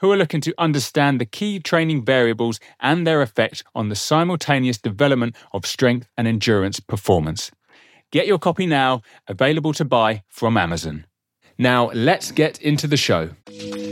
[0.00, 4.78] who are looking to understand the key training variables and their effect on the simultaneous
[4.78, 7.50] development of strength and endurance performance.
[8.10, 11.04] Get your copy now, available to buy from Amazon.
[11.60, 13.28] Now, let's get into the show.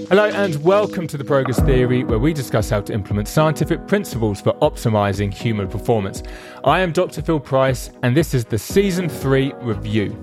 [0.09, 4.41] Hello, and welcome to the Progress Theory, where we discuss how to implement scientific principles
[4.41, 6.23] for optimizing human performance.
[6.65, 7.21] I am Dr.
[7.21, 10.19] Phil Price, and this is the Season 3 review.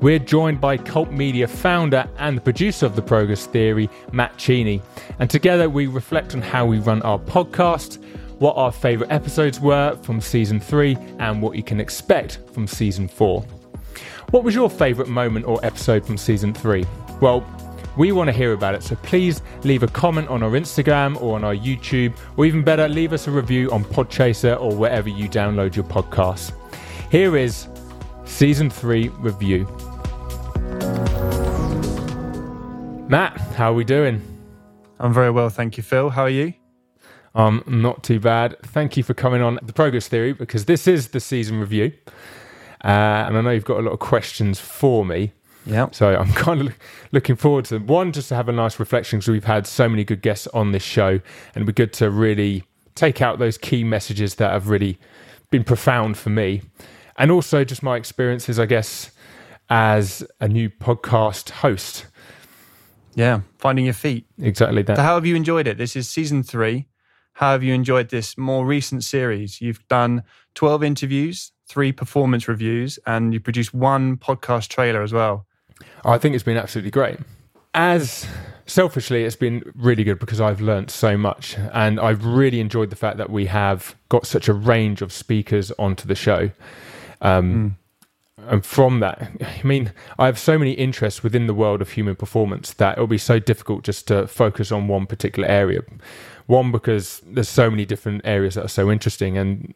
[0.00, 4.80] We're joined by Kult Media founder and the producer of the Progress Theory, Matt Cheney,
[5.18, 8.02] and together we reflect on how we run our podcast,
[8.38, 13.06] what our favourite episodes were from Season 3, and what you can expect from Season
[13.06, 13.44] 4.
[14.36, 16.84] What was your favourite moment or episode from season three?
[17.22, 17.42] Well,
[17.96, 21.36] we want to hear about it, so please leave a comment on our Instagram or
[21.36, 25.26] on our YouTube, or even better, leave us a review on Podchaser or wherever you
[25.26, 26.52] download your podcasts.
[27.10, 27.66] Here is
[28.26, 29.64] season three review.
[33.08, 34.20] Matt, how are we doing?
[35.00, 36.10] I'm very well, thank you, Phil.
[36.10, 36.52] How are you?
[37.34, 38.56] Um, not too bad.
[38.64, 41.92] Thank you for coming on the Progress Theory because this is the season review.
[42.84, 45.32] Uh, and I know you've got a lot of questions for me.
[45.64, 45.88] Yeah.
[45.92, 46.74] So I'm kind of
[47.12, 47.86] looking forward to them.
[47.86, 50.72] One, just to have a nice reflection because we've had so many good guests on
[50.72, 51.22] this show, and
[51.56, 54.98] it'd be good to really take out those key messages that have really
[55.50, 56.62] been profound for me.
[57.18, 59.10] And also just my experiences, I guess,
[59.70, 62.06] as a new podcast host.
[63.14, 64.26] Yeah, finding your feet.
[64.38, 64.96] Exactly that.
[64.96, 65.78] So how have you enjoyed it?
[65.78, 66.86] This is season three.
[67.32, 69.60] How have you enjoyed this more recent series?
[69.60, 70.22] You've done
[70.54, 75.46] 12 interviews, three performance reviews, and you produced one podcast trailer as well.
[76.04, 77.18] I think it's been absolutely great.
[77.74, 78.26] As
[78.66, 82.96] selfishly, it's been really good because I've learned so much, and I've really enjoyed the
[82.96, 86.50] fact that we have got such a range of speakers onto the show.
[87.20, 87.76] Um,
[88.38, 88.48] mm.
[88.48, 92.16] And from that, I mean, I have so many interests within the world of human
[92.16, 95.80] performance that it'll be so difficult just to focus on one particular area.
[96.46, 99.74] One, because there's so many different areas that are so interesting, and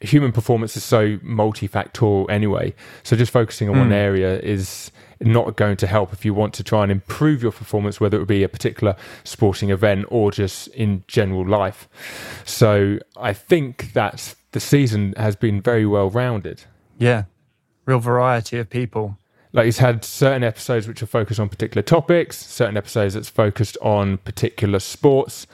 [0.00, 2.74] human performance is so multifactorial anyway.
[3.02, 3.78] So just focusing on mm.
[3.78, 3.94] one hmm.
[3.94, 4.90] area is
[5.20, 8.26] not going to help if you want to try and improve your performance, whether it
[8.26, 11.88] be a particular sporting event or just in general life.
[12.44, 16.64] So I think that the season has been very well rounded.
[16.98, 17.24] Yeah,
[17.86, 19.18] real variety of people.
[19.52, 23.78] Like it's had certain episodes which are focused on particular topics, certain episodes that's focused
[23.80, 25.46] on particular sports,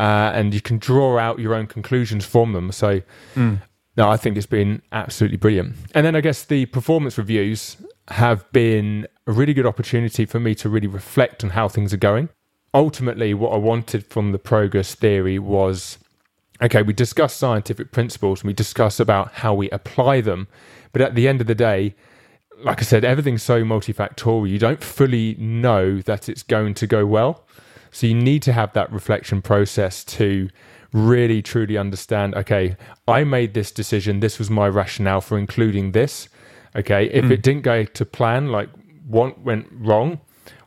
[0.00, 2.72] uh, and you can draw out your own conclusions from them.
[2.72, 3.02] So
[3.36, 3.60] mm.
[3.96, 5.76] No, I think it's been absolutely brilliant.
[5.94, 7.76] And then I guess the performance reviews
[8.08, 11.98] have been a really good opportunity for me to really reflect on how things are
[11.98, 12.28] going.
[12.72, 15.98] Ultimately, what I wanted from the progress theory was
[16.62, 20.48] okay, we discuss scientific principles and we discuss about how we apply them.
[20.92, 21.94] But at the end of the day,
[22.58, 24.48] like I said, everything's so multifactorial.
[24.48, 27.44] You don't fully know that it's going to go well.
[27.90, 30.48] So you need to have that reflection process to
[30.94, 36.28] really truly understand okay i made this decision this was my rationale for including this
[36.76, 37.06] okay?
[37.06, 37.30] If mm.
[37.30, 38.68] it didn't go to plan like
[39.06, 40.20] what went wrong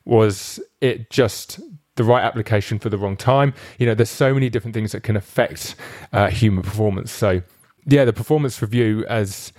[0.05, 1.59] was it just
[1.95, 3.53] the right application for the wrong time.
[3.79, 5.75] You know there's so many different things that can affect
[6.13, 7.11] uh, human performance.
[7.11, 7.41] So
[7.85, 9.51] yeah the performance review has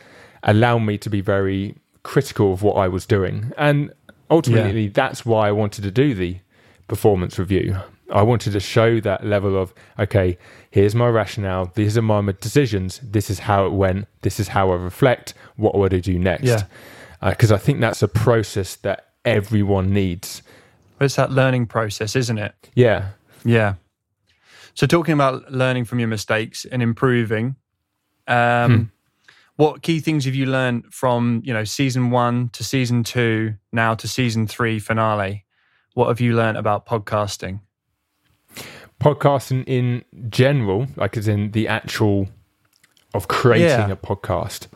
[0.42, 3.52] allowed me to be very critical of what i was doing.
[3.58, 3.92] And
[4.30, 4.90] ultimately yeah.
[4.94, 6.38] that's why i wanted to do the
[6.86, 7.76] performance review.
[8.10, 10.38] I wanted to show that level of, okay,
[10.70, 14.70] here's my rationale, these are my decisions, this is how it went, this is how
[14.70, 16.44] I reflect, what would I do next?
[16.44, 16.62] Yeah.
[17.22, 20.42] Because uh, I think that's a process that everyone needs.
[21.00, 22.54] It's that learning process, isn't it?
[22.74, 23.10] Yeah.
[23.44, 23.74] Yeah.
[24.74, 27.56] So, talking about learning from your mistakes and improving,
[28.26, 29.32] um, hmm.
[29.56, 33.94] what key things have you learned from, you know, season one to season two, now
[33.94, 35.44] to season three finale?
[35.94, 37.60] What have you learned about podcasting?
[39.00, 42.28] Podcasting in general, like as in the actual
[43.14, 43.90] of creating yeah.
[43.90, 44.66] a podcast.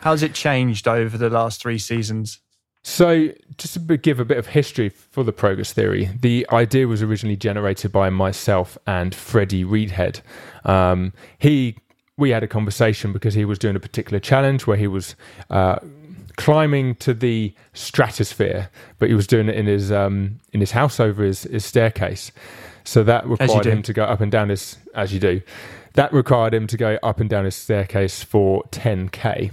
[0.00, 2.38] How's it changed over the last three seasons?
[2.82, 7.02] So, just to give a bit of history for the progress theory, the idea was
[7.02, 10.22] originally generated by myself and Freddie Reedhead.
[10.64, 11.76] Um, he,
[12.16, 15.14] we had a conversation because he was doing a particular challenge where he was
[15.50, 15.78] uh,
[16.36, 20.98] climbing to the stratosphere, but he was doing it in his um, in his house
[20.98, 22.32] over his, his staircase.
[22.84, 25.42] So that required him to go up and down his, as you do,
[25.94, 29.50] that required him to go up and down his staircase for 10K.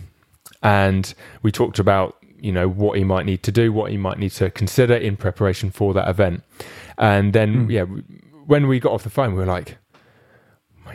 [0.64, 4.18] And we talked about, you know, what he might need to do, what he might
[4.20, 6.44] need to consider in preparation for that event.
[6.98, 7.84] And then, yeah,
[8.46, 9.78] when we got off the phone, we were like,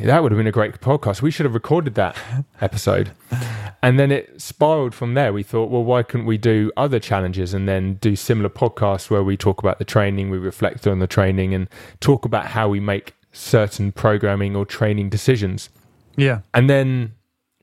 [0.00, 1.23] that would have been a great podcast.
[1.23, 2.17] We should have recorded that
[2.61, 3.12] episode.
[3.82, 5.32] And then it spiraled from there.
[5.32, 9.25] We thought, well, why couldn't we do other challenges and then do similar podcasts where
[9.25, 11.69] we talk about the training, we reflect on the training, and
[11.99, 15.69] talk about how we make certain programming or training decisions.
[16.17, 16.40] Yeah.
[16.55, 17.14] And then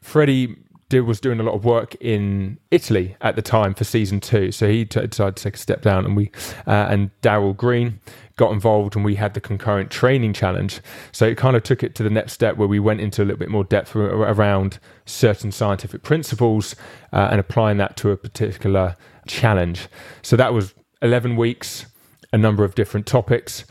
[0.01, 0.57] Freddie
[0.90, 4.52] did, was doing a lot of work in Italy at the time for season two,
[4.52, 6.32] so he t- decided to take a step down, and we
[6.68, 8.00] uh, and Daryl Green
[8.36, 10.82] got involved, and we had the concurrent training challenge.
[11.12, 13.26] So it kind of took it to the next step where we went into a
[13.26, 16.76] little bit more depth around certain scientific principles
[17.14, 18.96] uh, and applying that to a particular
[19.28, 19.88] challenge.
[20.22, 21.86] So that was eleven weeks,
[22.34, 23.64] a number of different topics,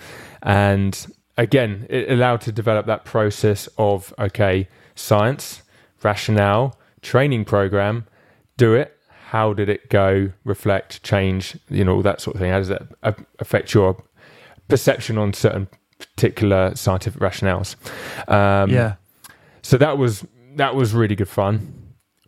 [0.43, 1.06] and
[1.37, 5.62] again, it allowed to develop that process of okay, science,
[6.05, 8.06] rationale, training program,
[8.56, 8.96] do it.
[9.28, 10.32] How did it go?
[10.44, 12.50] Reflect, change, you know, all that sort of thing.
[12.50, 12.82] How does that
[13.38, 14.02] affect your
[14.68, 15.68] perception on certain
[15.98, 17.76] particular scientific rationales?
[18.30, 18.94] Um, Yeah.
[19.62, 20.24] So that was
[20.56, 21.74] that was really good fun.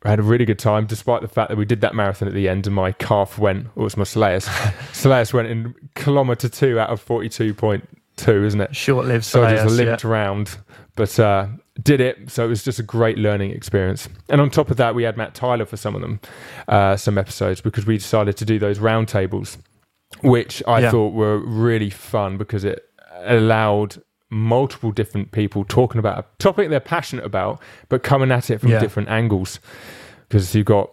[0.03, 2.35] I had a really good time, despite the fact that we did that marathon at
[2.35, 3.67] the end, and my calf went.
[3.77, 4.47] Or it was my Soleus.
[4.93, 8.75] Soleus went in kilometer two out of forty-two point two, isn't it?
[8.77, 9.85] Short lived So it was a Soleus, yeah.
[9.85, 10.59] limped round,
[10.97, 11.49] but uh,
[11.83, 12.31] did it.
[12.31, 14.09] So it was just a great learning experience.
[14.29, 16.21] And on top of that, we had Matt Tyler for some of them,
[16.69, 19.59] uh, some episodes, because we decided to do those roundtables,
[20.23, 20.91] which I Yeah.
[20.91, 22.85] thought were really fun because it
[23.25, 28.61] allowed multiple different people talking about a topic they're passionate about, but coming at it
[28.61, 28.79] from Yeah.
[28.81, 29.59] different angles.
[30.29, 30.91] Because you've got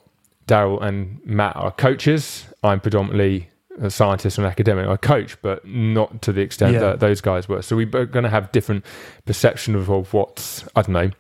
[0.48, 2.46] Daryl and Matt are coaches.
[2.64, 4.88] I'm predominantly a scientist and academic.
[4.88, 6.80] I coach, but not to the extent Yeah.
[6.80, 7.62] that those guys were.
[7.62, 8.86] So we're going to have different
[9.26, 11.12] perception of, of what's I don't know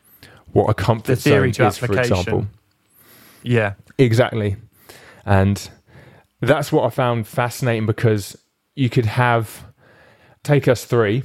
[0.53, 2.47] what a comfort The theory zone is, for example.
[3.43, 3.73] Yeah.
[3.97, 4.55] Exactly.
[5.25, 5.69] And
[6.41, 8.37] that's what I found fascinating because
[8.75, 9.65] you could have,
[10.43, 11.23] take us three,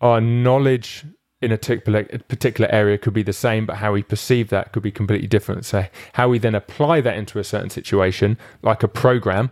[0.00, 1.04] our knowledge
[1.40, 4.90] in a particular area could be the same, but how we perceive that could be
[4.90, 5.64] completely different.
[5.64, 9.50] So, how we then apply that into a certain situation, like a program,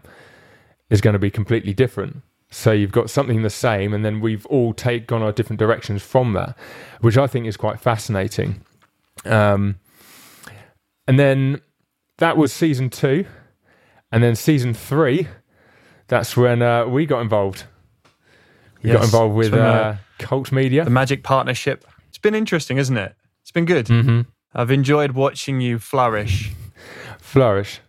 [0.90, 2.22] is going to be completely different.
[2.50, 6.02] So, you've got something the same, and then we've all take gone our different directions
[6.02, 6.56] from that,
[7.00, 8.64] which I think is quite fascinating.
[9.24, 9.80] Um,
[11.08, 11.60] and then
[12.18, 13.24] that was season two.
[14.12, 15.26] And then season three,
[16.08, 17.64] that's when uh, we got involved.
[18.82, 20.84] We got involved with uh, uh, Kult Media.
[20.84, 21.84] The Magic Partnership.
[22.08, 23.16] It's been interesting, isn't it?
[23.42, 23.88] It's been good.
[23.88, 24.20] hmm
[24.54, 26.52] I've enjoyed watching you flourish.
[27.18, 27.80] Flourish.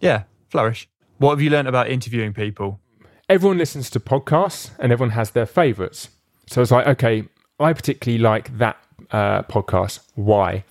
[0.00, 0.88] Yeah, flourish.
[1.18, 2.78] What have you learned about interviewing people?
[3.28, 6.10] Everyone listens to podcasts and everyone has their favorites.
[6.46, 7.24] So it's like, okay,
[7.58, 8.76] I particularly like that
[9.10, 10.00] uh, podcast.
[10.14, 10.64] Why?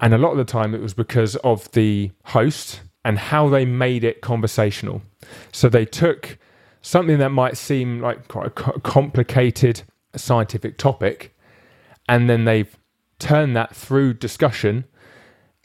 [0.00, 3.64] And a lot of the time it was because of the host and how they
[3.64, 5.02] made it conversational.
[5.52, 6.38] So they took
[6.82, 9.82] something that might seem like quite a complicated
[10.14, 11.34] scientific topic
[12.08, 12.76] and then they've
[13.18, 14.84] turned that through discussion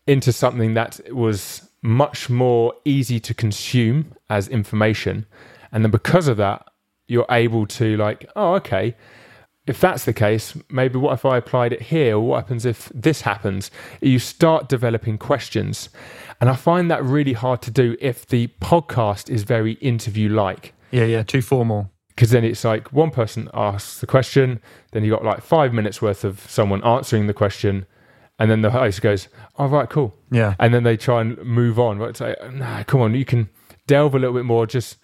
[0.06, 5.25] into something that was much more easy to consume as information.
[5.71, 6.68] And then because of that,
[7.07, 8.95] you're able to like, oh, okay,
[9.68, 12.15] if that's the case, maybe what if I applied it here?
[12.15, 13.69] Or what happens if this happens?
[14.01, 15.90] You start developing questions.
[16.40, 20.73] And I find that really hard to do if the podcast is very interview like.
[20.92, 21.92] Yeah, yeah, too formal.
[22.09, 24.59] Because then it's like one person asks the question,
[24.92, 27.85] then you got like five minutes worth of someone answering the question,
[28.39, 29.27] and then the host goes,
[29.57, 30.56] "Oh right, cool," Yeah.
[30.59, 31.97] and then they try and move on.
[31.97, 33.49] But it's like, nah, come on, you can
[33.87, 34.65] delve a little bit more.
[34.67, 34.97] Just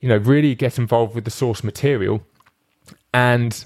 [0.00, 2.22] you know, really get involved with the source material,
[3.12, 3.64] and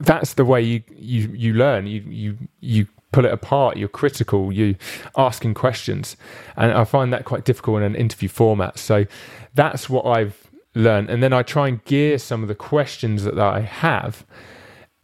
[0.00, 1.86] that's the way you you you learn.
[1.86, 3.76] You you you pull it apart.
[3.76, 4.52] You're critical.
[4.52, 4.74] You
[5.16, 6.16] asking questions,
[6.56, 8.78] and I find that quite difficult in an interview format.
[8.78, 9.06] So
[9.54, 13.38] that's what I've learned, and then I try and gear some of the questions that
[13.38, 14.26] I have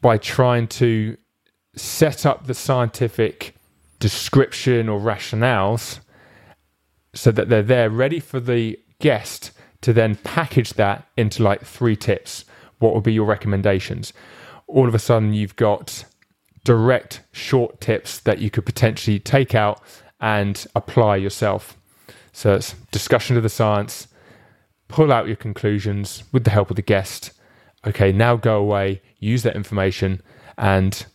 [0.01, 1.17] by trying to
[1.81, 3.55] set up the scientific
[3.99, 6.01] description or rationales
[7.15, 11.97] so that they're there ready for the guest to then package that into like three
[11.97, 12.45] tips.
[12.79, 14.13] What would be your recommendations?
[14.67, 16.05] All of a sudden, you've got
[16.65, 19.83] direct short tips that you could potentially take out
[20.21, 21.77] and apply yourself.
[22.33, 24.07] So it's discussion of the science,
[24.89, 27.33] pull out your conclusions with the help of the guest.
[27.87, 30.23] Okay, now go away, use that information
[30.59, 31.07] and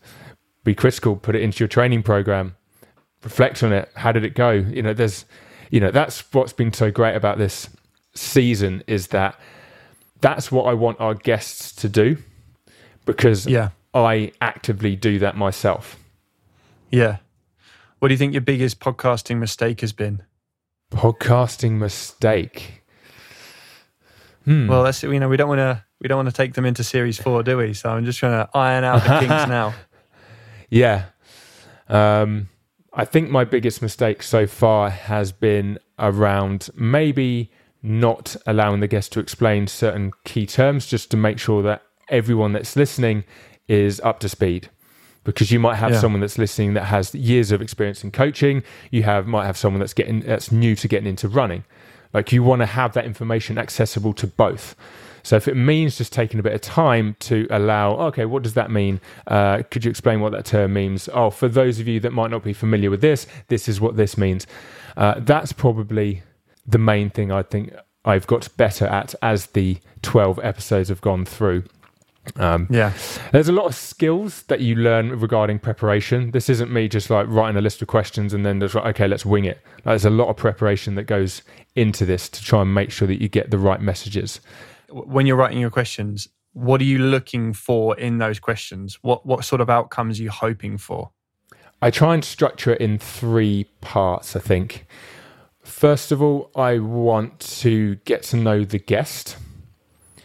[0.65, 2.57] be critical, put it into your training program,
[3.23, 3.89] reflect on it.
[3.95, 4.51] How did it go?
[4.51, 5.23] You know, there's,
[5.71, 7.69] you know, that's what's been so great about this
[8.13, 9.39] season is that
[10.19, 12.17] that's what I want our guests to do.
[13.05, 13.69] because Yeah.
[13.93, 15.97] I actively do that myself.
[16.91, 17.17] Yeah.
[17.99, 20.23] What do you think your biggest podcasting mistake has been?
[20.91, 22.83] Podcasting mistake.
[24.43, 24.67] Hmm.
[24.67, 26.83] Well, that's you know we don't want to we don't want to take them into
[26.83, 27.73] series four, do we?
[27.73, 29.73] So I'm just trying to iron out the kinks now.
[30.75, 31.05] Yeah.
[31.87, 32.49] Um,
[32.93, 37.49] I think my biggest mistake so far has been around maybe
[37.81, 42.51] not allowing the guest to explain certain key terms just to make sure that everyone
[42.51, 43.23] that's listening
[43.69, 44.69] is up to speed.
[45.23, 45.99] Because you might have Yeah.
[46.01, 48.61] someone that's listening that has years of experience in coaching.
[48.91, 51.63] You have might have someone that's getting that's new to getting into running.
[52.13, 54.75] Like you want to have that information accessible to both.
[55.25, 58.53] So if it means just taking a bit of time to allow, okay, what does
[58.53, 59.01] that mean?
[59.25, 61.09] Uh, could you explain what that term means?
[61.11, 63.95] Oh, for those of you that might not be familiar with this, this is what
[63.97, 64.45] this means.
[64.95, 66.21] Uh, that's probably
[66.67, 67.73] the main thing I think
[68.05, 71.63] I've got better at as the 12 episodes have gone through.
[72.35, 72.93] Um, Yeah.
[73.31, 76.29] there's a lot of skills that you learn regarding preparation.
[76.31, 79.07] This isn't me just like writing a list of questions and then just like, okay,
[79.07, 79.57] let's wing it.
[79.77, 81.41] Like, there's a lot of preparation that goes
[81.75, 84.39] into this to try and make sure that you get the right messages.
[85.03, 88.97] When you're writing your questions, what are you looking for in those questions?
[89.01, 91.11] What what sort of outcomes are you hoping for?
[91.81, 94.87] I try and structure it in three parts, I think.
[95.63, 99.37] First of all, I want to get to know the guest.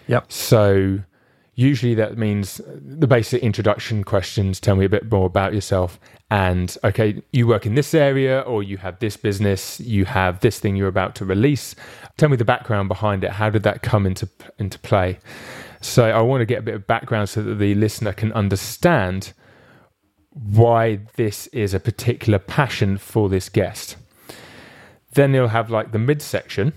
[0.06, 0.30] Yep.
[0.30, 1.00] So
[1.60, 6.00] usually that means the basic introduction questions tell me a bit more about yourself
[6.30, 10.58] and okay you work in this area or you have this business you have this
[10.58, 11.74] thing you're about to release.
[12.16, 13.32] Tell me the background behind it.
[13.32, 15.18] How did that come into into play?
[15.82, 19.32] So i want to get a bit of background so that the listener can understand
[20.30, 23.96] why this is a particular passion for this guest.
[25.12, 26.72] Then you'll have like the midsection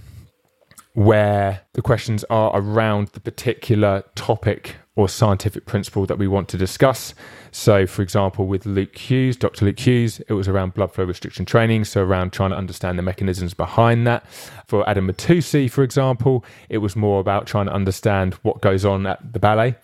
[0.94, 6.58] where the questions are around the particular topic or scientific principle that we want to
[6.58, 7.16] discuss.
[7.52, 9.66] So, for example, with Luke Hughes, Dr.
[9.66, 13.04] Luke Hughes, it was around blood flow restriction training, so around trying to understand the
[13.04, 14.24] mechanisms behind that.
[14.68, 19.08] For Adam Matusi, for example, it was more about trying to understand what goes on
[19.08, 19.76] at the ballet.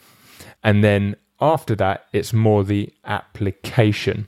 [0.63, 4.28] And then after that, it's more the application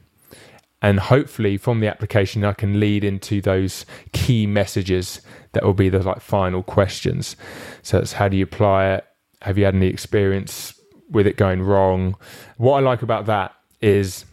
[0.81, 5.21] and hopefully from the application i can lead into those key messages
[5.53, 7.35] that will be the like final questions.
[7.81, 9.05] So it's how do you apply it?
[9.41, 12.15] Have you had any experience with it going wrong?
[12.57, 14.25] What i like about that is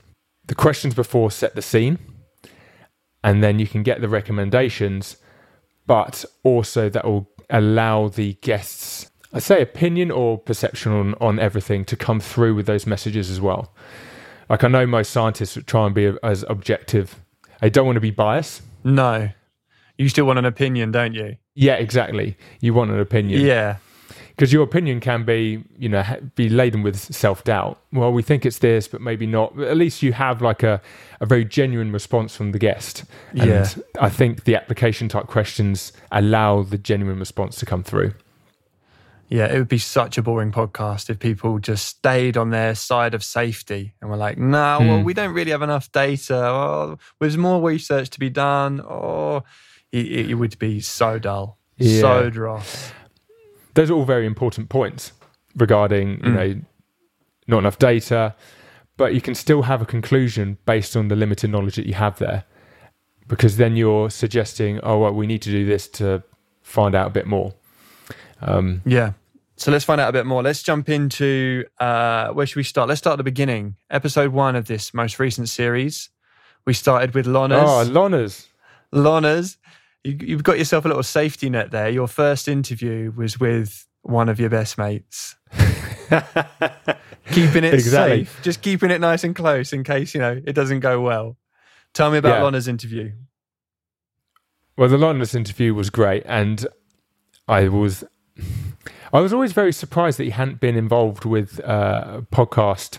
[0.46, 1.98] the questions before set the scene
[3.24, 5.16] and then you can get the recommendations
[5.86, 11.84] but also that will allow the guests i say opinion or perception on, on everything
[11.84, 13.74] to come through with those messages as well
[14.48, 17.20] like I know most scientists try and be as objective.
[17.60, 18.62] They don't want to be biased.
[18.84, 19.30] No.
[19.96, 21.36] You still want an opinion, don't you?
[21.54, 22.36] Yeah, exactly.
[22.60, 23.40] You want an opinion.
[23.44, 23.78] Yeah.
[24.28, 26.04] Because your opinion can be, you know,
[26.36, 27.80] be laden with self doubt.
[27.92, 29.56] Well, we think it's this, but maybe not.
[29.56, 30.80] But at least you have like a,
[31.20, 33.02] a very genuine response from the guest.
[33.32, 33.68] And Yeah.
[34.00, 38.12] I think the application type questions allow the genuine response to come through.
[39.30, 43.12] Yeah, it would be such a boring podcast if people just stayed on their side
[43.14, 45.04] of safety and were like, no, well, Hmm.
[45.04, 46.34] we don't really have enough data.
[46.34, 48.80] Oh, there's more research to be done.
[48.80, 49.42] Or
[49.92, 52.00] it, it would be so dull, Yeah.
[52.00, 52.62] so dry.
[53.74, 55.12] those are all very important points
[55.56, 56.34] regarding you Mm.
[56.34, 56.60] know
[57.46, 58.34] not enough data
[58.96, 62.18] but you can still have a conclusion based on the limited knowledge that you have
[62.18, 62.42] there
[63.28, 66.22] because then you're suggesting oh well we need to do this to
[66.62, 67.54] find out a bit more
[68.40, 69.12] um, Yeah.
[69.58, 70.40] So let's find out a bit more.
[70.42, 72.88] Let's jump into uh, where should we start?
[72.88, 73.74] Let's start at the beginning.
[73.90, 76.10] Episode one of this most recent series.
[76.64, 77.62] We started with Lonas.
[77.64, 78.46] oh Lonas
[78.94, 79.56] Lonas,
[80.04, 81.88] you, you've got yourself a little safety net there.
[81.88, 85.34] Your first interview was with one of your best mates.
[87.32, 88.24] keeping it Exactly.
[88.24, 91.36] safe, just keeping it nice and close in case you know it doesn't go well.
[91.94, 92.42] Tell me about Yeah.
[92.44, 93.12] Lona's interview.
[94.76, 96.64] Well, the Lonas interview was great, and
[97.48, 98.04] I was
[99.12, 102.98] I was always very surprised that he hadn't been involved with uh, a podcast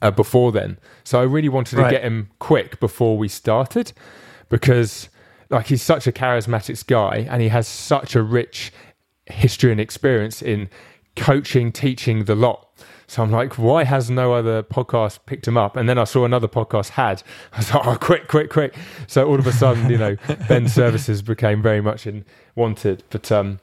[0.00, 0.78] uh, before then.
[1.02, 3.92] So I really wanted to get him quick before we started
[4.48, 5.08] because
[5.50, 8.72] like he's such a charismatic guy and he has such a rich
[9.26, 10.68] history and experience in
[11.16, 12.68] coaching, teaching the lot.
[13.06, 15.76] So I'm like, why has no other podcast picked him up?
[15.76, 17.22] And then I saw another podcast had.
[17.52, 18.74] I was like, oh, quick, quick, quick.
[19.06, 20.16] So all of a sudden, you know,
[20.48, 22.24] Ben's services became very much in
[22.54, 23.04] wanted.
[23.10, 23.60] But um,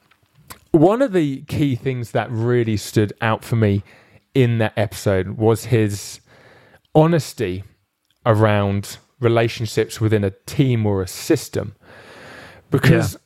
[0.72, 3.84] one of the key things that really stood out for me
[4.34, 6.22] in that episode was his
[6.96, 7.64] honesty
[8.26, 11.76] around relationships within a team or a system.
[12.70, 13.18] Because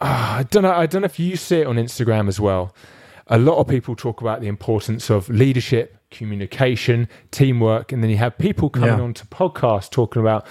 [0.00, 2.74] ah, I don't know, I don't know if you see it on Instagram as well.
[3.28, 8.18] A lot of people talk about the importance of leadership, communication, teamwork, and then you
[8.18, 9.00] have people coming Yeah.
[9.00, 10.46] on to podcasts talking about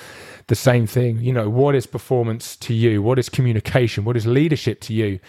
[0.48, 1.20] the same thing.
[1.20, 3.02] You know, what is performance to you?
[3.02, 4.04] What is communication?
[4.04, 5.20] What is leadership to you?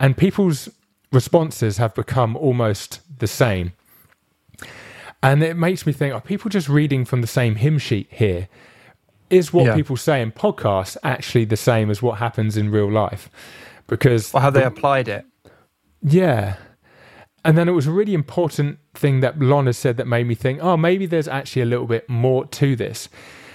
[0.00, 0.68] And people's
[1.12, 3.72] responses have become almost the same.
[5.22, 8.48] And it makes me think, are people just reading from the same hymn sheet here?
[9.30, 9.74] Is what Yeah.
[9.74, 13.28] people say in podcasts actually the same as what happens in real life?
[13.88, 15.26] Because Or have they applied it?
[16.02, 16.56] yeah.
[17.44, 20.34] And then it was a really important thing that Lon has said that made me
[20.34, 23.08] think, oh, maybe there's actually a little bit more to this.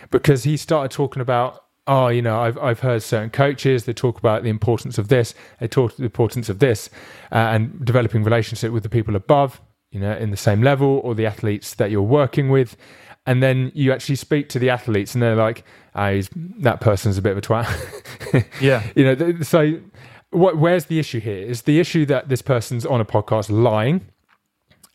[0.10, 4.18] Because he started talking about, oh, you know, I've, I've heard certain coaches, they talk
[4.18, 6.90] about the importance of this, they talk the importance of this,
[7.32, 9.60] uh, and developing relationship with the people above,
[9.92, 12.78] you know, in the same level, or the athletes that you're working with.
[13.26, 15.64] And then you actually speak to the athletes, and they're like,
[15.98, 18.46] he's, that person's a bit of a twat.
[18.62, 18.84] Yeah.
[18.96, 19.80] you know th- so
[20.32, 24.02] what where's the issue here is the issue that this person's on a podcast lying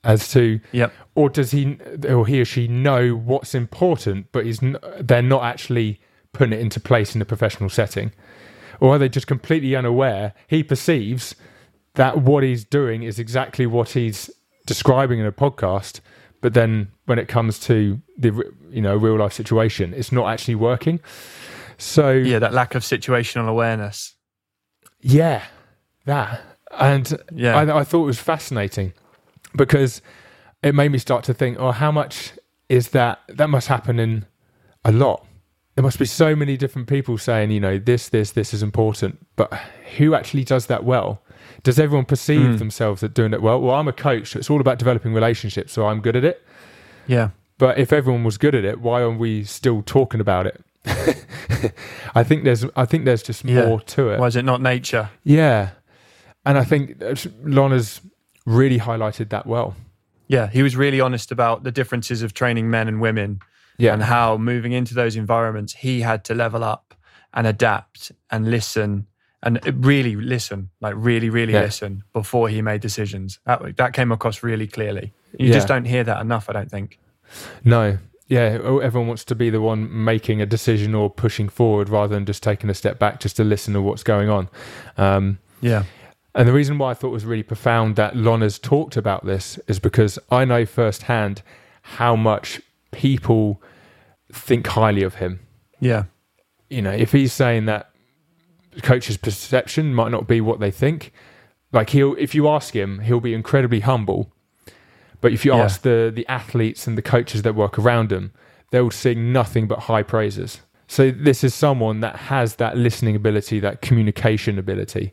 [0.03, 0.93] as to Yep.
[1.15, 1.79] or does he
[2.09, 6.01] or he or she know what's important but he's n- they're not actually
[6.39, 8.13] putting it into place in a professional setting
[8.81, 11.35] or are they just completely unaware he perceives
[11.95, 14.31] that what he's doing is exactly what he's
[14.67, 16.01] describing in a podcast
[16.41, 18.31] but then when it comes to the
[18.71, 21.01] you know real life situation it's not actually working
[21.81, 24.17] so Yeah, that lack of situational awareness.
[25.01, 25.45] yeah,
[26.07, 26.41] that.
[26.77, 27.57] And Yeah.
[27.57, 28.95] I, I thought it was fascinating
[29.55, 30.03] because
[30.63, 32.33] it made me start to think, oh, how much
[32.69, 33.21] is that?
[33.29, 34.27] That must happen in
[34.85, 35.25] a lot.
[35.79, 39.25] There must be so many different people saying, you know, this, this, this is important.
[39.37, 39.55] But
[39.97, 41.23] who actually does that well?
[41.63, 42.57] Does everyone perceive hmm.
[42.57, 43.61] themselves at doing it well?
[43.61, 46.45] Well, I'm a coach, so it's all about developing relationships, so I'm good at it.
[47.07, 47.31] Yeah.
[47.59, 50.61] But if everyone was good at it, why are we still talking about it?
[52.17, 53.67] I think there's, I think there's just Yeah.
[53.67, 54.19] more to it.
[54.19, 55.11] Why is it not nature?
[55.23, 55.71] Yeah.
[56.45, 57.01] And I think
[57.45, 58.01] Lana's
[58.47, 59.77] really highlighted that well.
[60.27, 63.39] Yeah, he was really honest about the differences of training men and women
[63.79, 63.93] Yeah.
[63.95, 66.95] and how moving into those environments, he had to level up
[67.33, 69.07] and adapt and listen
[69.43, 71.61] and really listen, like really, really Yeah.
[71.61, 73.39] listen before he made decisions.
[73.47, 75.13] That, that came across really clearly.
[75.39, 75.53] You Yeah.
[75.55, 76.99] just don't hear that enough, I don't think.
[77.65, 77.99] no.
[78.27, 78.59] Yeah.
[78.63, 82.27] oh, Everyone wants to be the one making a decision or pushing forward rather than
[82.27, 84.49] just taking a step back just to listen to what's going on.
[84.99, 85.85] Um, Yeah.
[86.35, 89.59] and the reason why I thought it was really profound that Lana's talked about this
[89.67, 91.41] is because I know firsthand
[91.83, 92.61] how much
[92.91, 93.63] people
[94.33, 95.41] think highly of him.
[95.81, 96.05] Yeah.
[96.71, 97.91] you know, if he's saying that
[98.83, 101.13] coach's perception might not be what they think,
[101.73, 104.33] like he'll, if you ask him, he'll be incredibly humble.
[105.21, 105.63] But if you Yeah.
[105.65, 108.33] ask the the athletes and the coaches that work around him,
[108.71, 110.61] they'll sing nothing but high praises.
[110.87, 115.13] So this is someone that has that listening ability, that communication ability,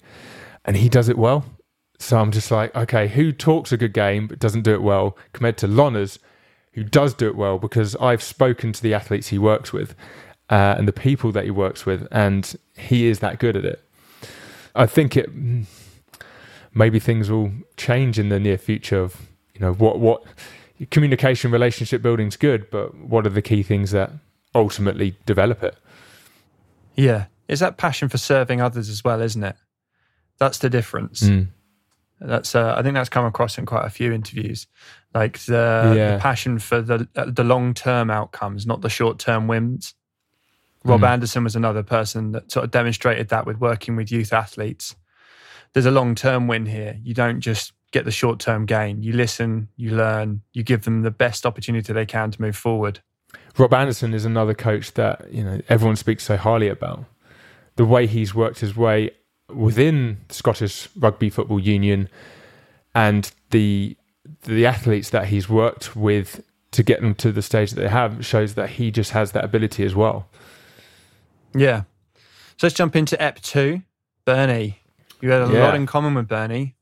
[0.64, 1.46] and he does it well.
[2.00, 5.18] So I'm just like, okay, who talks a good game but doesn't do it well,
[5.34, 6.18] compared to Lonas,
[6.76, 9.96] who does do it well because I've spoken to the athletes he works with
[10.50, 13.82] uh, and the people that he works with, and he is that good at it.
[14.76, 15.30] I think it
[16.74, 19.00] maybe things will change in the near future.
[19.00, 20.24] Of you know what what
[20.92, 24.12] communication, relationship building's good, but what are the key things that
[24.54, 25.76] ultimately develop it?
[26.96, 27.26] Yeah.
[27.48, 29.56] It's that passion for serving others as well, isn't it?
[30.40, 31.24] That's the difference.
[31.24, 31.48] Mm.
[32.20, 34.68] That's uh, I think that's come across in quite a few interviews,
[35.14, 36.16] like the, Yeah.
[36.16, 39.94] the passion for the uh, the long term outcomes, not the short term wins.
[40.84, 41.10] Rob Mm.
[41.10, 44.96] Anderson was another person that sort of demonstrated that with working with youth athletes.
[45.74, 46.98] There's a long term win here.
[47.04, 49.02] You don't just get the short term gain.
[49.04, 53.02] You listen, you learn, you give them the best opportunity they can to move forward.
[53.58, 57.04] Rob Anderson is another coach that you know everyone speaks so highly about.
[57.76, 59.12] The way he's worked his way
[59.54, 62.10] within the Scottish Rugby Football Union
[62.94, 63.96] and the
[64.44, 68.26] the athletes that he's worked with to get them to the stage that they have
[68.26, 70.28] shows that he just has that ability as well.
[71.54, 71.84] Yeah.
[72.58, 73.82] So let's jump into EP two.
[74.26, 74.80] Bernie,
[75.22, 75.66] you had a Yeah.
[75.66, 76.76] lot in common with Bernie.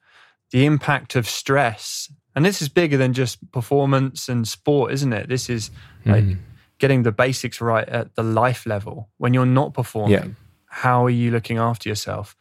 [0.52, 2.12] The impact of stress.
[2.36, 5.28] And this is bigger than just performance and sport, isn't it?
[5.30, 5.69] This is
[6.06, 6.38] like Mm.
[6.80, 9.10] getting the basics right at the life level.
[9.17, 10.26] When you're not performing, Yeah.
[10.67, 12.36] how are you looking after yourself?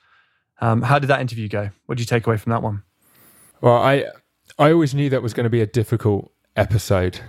[0.62, 1.70] Um, how did that interview go?
[1.87, 2.83] What did you take away from that one?
[3.61, 4.07] Well, I
[4.59, 7.20] I always knew that was going to be a difficult episode.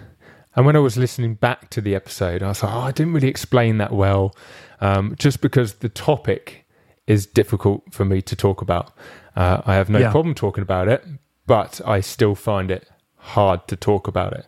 [0.55, 3.13] And when I was listening back to the episode, I was like, oh, I didn't
[3.13, 4.35] really explain that well,
[4.81, 6.65] um, just because the topic
[7.07, 8.93] is difficult for me to talk about.
[9.35, 10.11] Uh, I have no Yeah.
[10.11, 11.03] problem talking about it,
[11.47, 14.45] but I still find it hard to talk about it.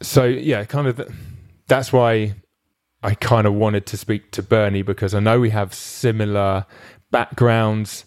[0.00, 1.08] So, yeah, kind of th-
[1.66, 2.34] that's why
[3.02, 6.66] I kind of wanted to speak to Bernie because I know we have similar
[7.10, 8.04] backgrounds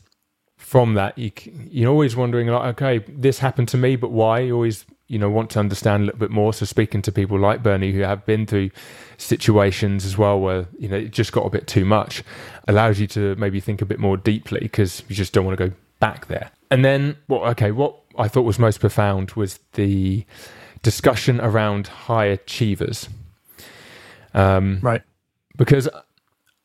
[0.58, 1.18] from that.
[1.18, 1.32] You,
[1.70, 4.40] you're always wondering, like, okay, this happened to me, but why?
[4.40, 6.54] You're always you know want to understand a little bit more.
[6.54, 8.70] So speaking to people like Bernie who have been through
[9.18, 12.24] situations as well where you know it just got a bit too much,
[12.68, 15.70] allows you to maybe think a bit more deeply because you just don't want to
[15.70, 16.52] go back there.
[16.72, 17.48] And then what?
[17.50, 20.26] Okay, what I thought was most profound was the
[20.84, 23.10] discussion around high achievers.
[24.34, 25.02] Um, right.
[25.58, 25.90] Because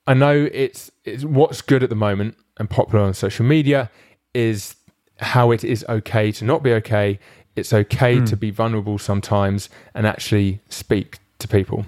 [0.07, 3.90] I know it's it's what's good at the moment and popular on social media
[4.35, 4.77] is
[5.19, 7.19] how it is okay to not be okay.
[7.57, 8.29] It's okay mm.
[8.29, 11.87] to be vulnerable sometimes and actually speak to people.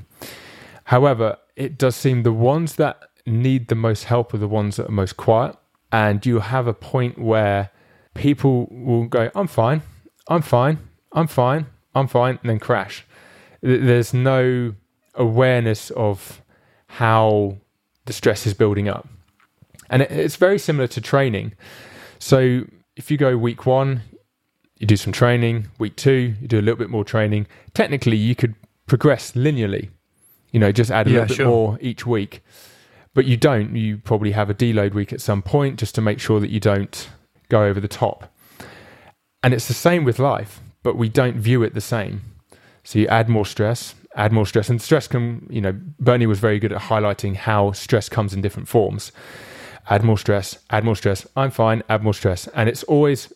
[0.85, 4.89] However, it does seem the ones that need the most help are the ones that
[4.89, 5.57] are most quiet.
[5.91, 7.71] And you have a point where
[8.15, 9.83] people will go, I'm fine,
[10.29, 10.79] I'm fine,
[11.13, 13.05] I'm fine, I'm fine, and then crash.
[13.61, 14.75] There's no
[15.15, 16.43] awareness of
[16.87, 17.59] how
[18.07, 19.09] the stress is building up.
[19.90, 21.53] And it's very similar to training.
[22.19, 22.64] So
[22.97, 24.03] if you go week one,
[24.79, 27.47] you do some training, week two, you do a little bit more training.
[27.75, 28.55] Technically, you could
[28.87, 29.90] progress linearly,
[30.51, 31.47] you know, just add a yeah, little bit sure.
[31.47, 32.42] more each week.
[33.14, 33.75] But you don't.
[33.75, 36.61] You probably have a deload week at some point just to make sure that you
[36.61, 37.09] don't
[37.49, 38.33] go over the top.
[39.42, 42.23] And it's the same with life, but we don't view it the same.
[42.85, 44.69] So you add more stress, add more stress.
[44.69, 48.41] And stress can, you know, Bernie was very good at highlighting how stress comes in
[48.41, 49.13] different forms.
[49.89, 51.27] Add more stress, add more stress.
[51.37, 52.49] I'm fine, add more stress.
[52.49, 53.33] And it's always,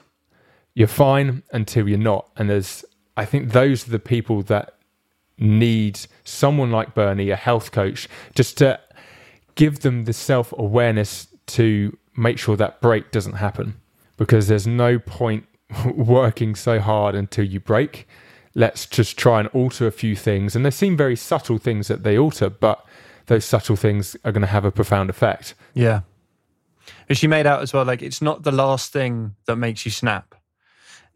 [0.75, 2.29] you're fine until you're not.
[2.37, 2.85] And there's,
[3.17, 4.75] I think those are the people that
[5.39, 8.81] need someone like Bernie, a health coach, just to
[9.55, 13.77] give them the self awareness to make sure that break doesn't happen.
[14.17, 15.47] Because there's no point
[15.95, 18.09] working so hard until you break
[18.55, 20.57] let's just try and alter a few things.
[20.57, 22.85] And they seem very subtle things that they alter, but
[23.27, 25.55] those subtle things are going to have a profound effect.
[25.75, 26.01] Yeah.
[27.09, 29.91] And she made out as well, like it's not the last thing that makes you
[29.91, 30.35] snap.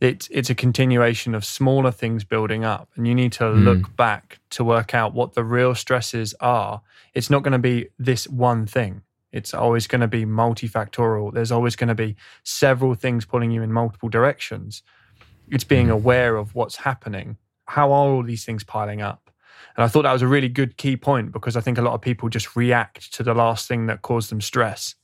[0.01, 3.65] It's it's a continuation of smaller things building up, and you need to mm.
[3.65, 6.83] look back to work out what the real stresses are.
[7.15, 9.03] It's not going to be this one thing.
[9.33, 11.33] It's always going to be multifactorial.
[11.33, 14.83] There's always going to be several things pulling you in multiple directions.
[15.49, 15.95] It's being mm-hmm.
[15.95, 17.37] aware of what's happening.
[17.67, 19.31] How are all these things piling up?
[19.77, 21.95] And I thought that was a really good key point because I think a lot
[21.95, 24.95] of people just react to the last thing that caused them stress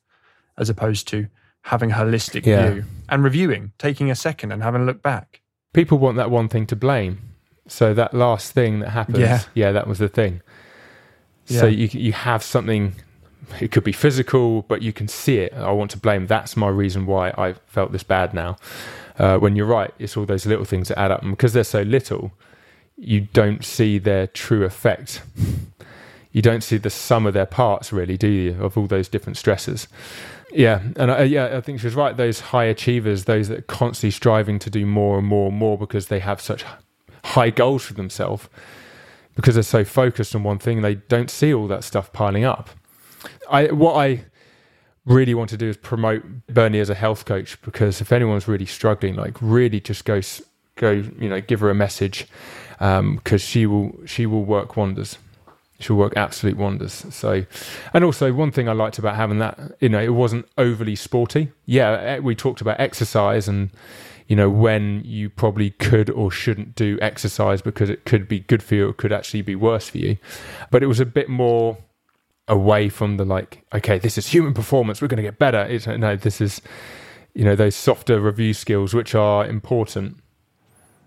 [0.59, 1.27] as opposed to
[1.63, 2.71] having a holistic yeah.
[2.71, 5.41] view and reviewing, taking a second and having a look back.
[5.73, 7.19] People want that one thing to blame.
[7.67, 10.43] So that last thing that happens, yeah, yeah that was the thing.
[11.47, 12.95] So you you have something
[13.61, 15.53] it could be physical, but you can see it.
[15.55, 16.27] I want to blame.
[16.27, 18.57] That's my reason why I felt this bad now.
[19.21, 21.21] Uh, when you're right, it's all those little things that add up.
[21.21, 22.33] And because they're so little,
[22.97, 25.21] you don't see their true effect.
[26.33, 29.37] you don't see the sum of their parts, really, do you, of all those different
[29.37, 29.89] stresses?
[30.53, 32.17] Yeah, and I, yeah, I think she was right.
[32.17, 35.77] Those high achievers, those that are constantly striving to do more and more and more
[35.77, 36.65] because they have such
[37.23, 38.49] high goals for themselves,
[39.37, 42.71] because they're so focused on one thing, they don't see all that stuff piling up.
[43.51, 44.25] I what I
[45.05, 48.67] really want to do is promote Bernie as a health coach because if anyone's really
[48.67, 50.21] struggling, like really just go
[50.77, 52.27] go you know give her a message
[52.79, 55.19] because um, she will she will work wonders.
[55.79, 57.07] She'll work absolute wonders.
[57.09, 57.47] So,
[57.95, 61.53] and also one thing I liked about having that, you know, it wasn't overly sporty.
[61.65, 63.71] Yeah, eh, we talked about exercise and
[64.29, 68.63] you know when you probably could or shouldn't do exercise because it could be good
[68.63, 70.19] for you, it could actually be worse for you.
[70.71, 71.79] But it was a bit more
[72.51, 75.01] away from the like, okay, this is human performance.
[75.01, 75.63] We're going to get better.
[75.63, 76.61] It's, no, this is,
[77.33, 80.19] you know, those softer review skills which are important.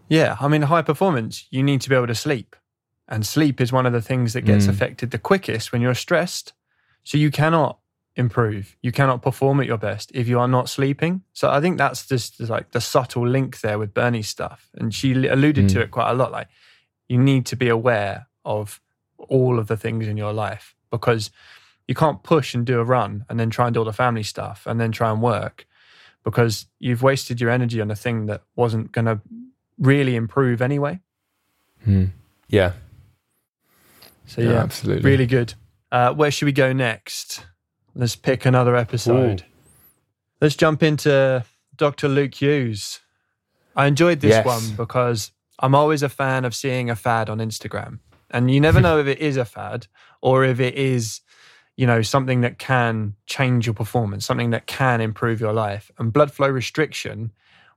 [0.08, 2.56] Yeah, I mean, high performance, you need to be able to sleep,
[3.08, 4.69] and sleep is one of the things that gets mm.
[4.69, 6.53] affected the quickest when you're stressed.
[7.03, 7.79] So you cannot
[8.15, 8.77] improve.
[8.82, 11.23] You cannot perform at your best if you are not sleeping.
[11.34, 15.12] So I think that's just like the subtle link there with Bernie's stuff, and she
[15.27, 15.73] alluded mm.
[15.73, 16.32] to it quite a lot.
[16.32, 16.47] Like
[17.10, 18.79] you need to be aware of
[19.17, 21.32] all of the things in your life because
[21.88, 24.23] you can't push and do a run and then try and do all the family
[24.23, 25.65] stuff and then try and work
[26.23, 29.19] because you've wasted your energy on a thing that wasn't going to
[29.79, 30.99] really improve anyway.
[31.84, 32.06] Hmm.
[32.47, 32.73] Yeah.
[34.27, 35.56] So yeah, yeah, absolutely, really good.
[35.91, 37.43] Uh, where should we go next?
[37.95, 39.41] Let's pick another episode.
[39.41, 39.45] Ooh.
[40.39, 41.43] Let's jump into
[41.75, 42.08] Dr.
[42.08, 42.99] Luke Hughes.
[43.75, 44.45] I enjoyed this yes.
[44.45, 47.99] one because I'm always a fan of seeing a fad on Instagram.
[48.34, 49.88] And you never know if it is a fad
[50.22, 51.22] or if it is,
[51.78, 55.89] you know, something that can change your performance, something that can improve your life.
[55.98, 57.32] And blood flow restriction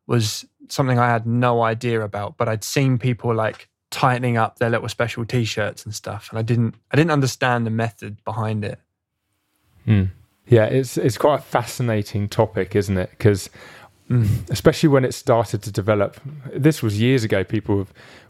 [0.07, 4.71] was something I had no idea about, but I'd seen people like tightening up their
[4.71, 8.81] little special t-shirts and stuff, and I didn't I didn't understand the method behind it.
[9.85, 10.05] Hmm.
[10.47, 13.11] Yeah, it's it's quite a fascinating topic, isn't it?
[13.11, 13.51] Because
[14.11, 14.49] Mm.
[14.51, 16.21] especially when it started to develop.
[16.55, 17.43] This was years ago.
[17.43, 17.89] People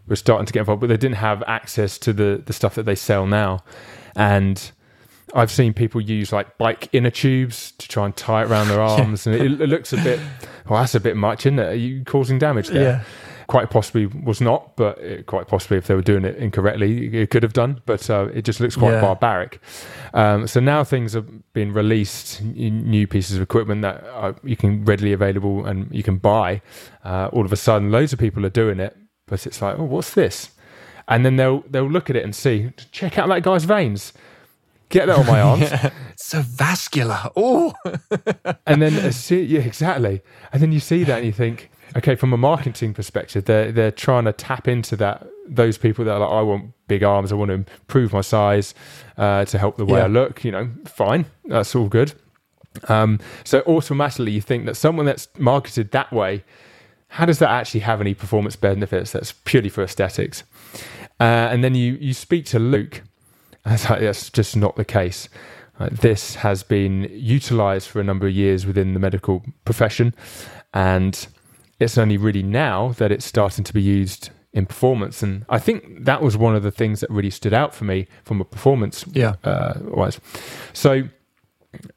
[0.08, 2.84] were starting to get involved, but they didn't have access to the the stuff that
[2.84, 3.62] they sell now.
[4.14, 4.70] And
[5.34, 8.80] I've seen people use like bike inner tubes to try and tie it around their
[8.94, 10.18] arms, and it, it looks a bit.
[10.66, 11.66] Well, that's a bit much, isn't it?
[11.66, 12.82] Are you causing damage there?
[12.82, 13.02] Yeah.
[13.48, 17.30] Quite possibly was not, but it, quite possibly if they were doing it incorrectly, it
[17.30, 17.80] could have done.
[17.86, 19.00] But uh, it just looks quite Yeah.
[19.02, 19.60] barbaric.
[20.14, 24.84] Um, so now things are being released, new pieces of equipment that are, you can
[24.84, 26.60] readily available and you can buy.
[27.04, 29.84] Uh, all of a sudden, loads of people are doing it, but it's like, oh,
[29.84, 30.50] what's this?
[31.06, 34.12] And then they'll they'll look at it and see, check out that guy's veins.
[34.88, 35.70] Get that on my arms.
[36.12, 37.30] It's so vascular.
[37.36, 37.74] Oh,
[38.66, 40.22] and then soo- yeah, exactly.
[40.52, 43.90] And then you see that and you think, okay, from a marketing perspective, they're they're
[43.90, 47.36] trying to tap into that those people that are like, I want big arms, I
[47.36, 48.74] want to improve my size
[49.16, 50.04] uh, to help the way Yeah.
[50.04, 50.44] I look.
[50.44, 52.12] You know, fine, that's all good.
[52.88, 56.44] Um, so automatically, you think that someone that's marketed that way,
[57.08, 59.12] how does that actually have any performance benefits?
[59.12, 60.42] That's purely for aesthetics.
[61.18, 63.02] Uh, and then you you speak to Luke,
[63.64, 65.28] and it's like that's just not the case.
[65.78, 70.14] Uh, this has been utilized for a number of years within the medical profession,
[70.74, 71.28] and
[71.78, 75.22] it's only really now that it's starting to be used in performance.
[75.22, 78.06] And I think that was one of the things that really stood out for me
[78.24, 79.34] from a performance Yeah.
[79.44, 80.18] uh, wise.
[80.72, 81.08] So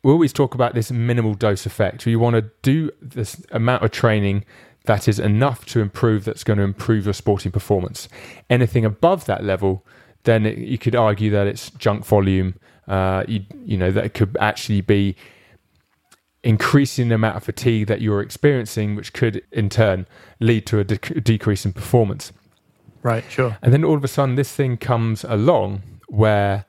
[0.03, 2.05] we always talk about this minimal dose effect.
[2.05, 4.43] You want to do this amount of training
[4.85, 8.09] that is enough to improve, that's going to improve your sporting performance.
[8.49, 9.85] Anything above that level,
[10.23, 12.55] then it, you could argue that it's junk volume.
[12.87, 15.15] Uh, you, you know, that could actually be
[16.43, 20.07] increasing the amount of fatigue that you're experiencing, which could in turn
[20.39, 22.31] lead to a dec- decrease in performance.
[23.03, 23.23] right.
[23.29, 23.57] Sure.
[23.61, 26.65] And then all of a sudden, this thing comes along where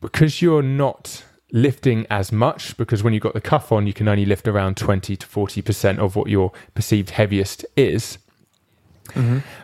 [0.00, 4.08] because you're not lifting as much, because when you've got the cuff on, you can
[4.08, 8.18] only lift around 20 to 40% of what your perceived heaviest is,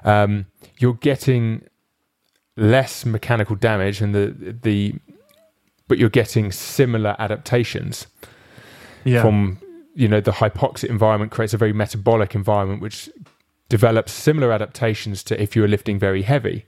[0.05, 0.47] um,
[0.79, 1.65] you're getting
[2.57, 4.95] less mechanical damage and the, the,
[5.89, 8.07] but you're getting similar adaptations
[9.05, 9.23] Yeah.
[9.23, 9.59] from
[9.95, 13.09] you know the hypoxic environment creates a very metabolic environment which
[13.69, 16.67] develops similar adaptations to if you were lifting very heavy.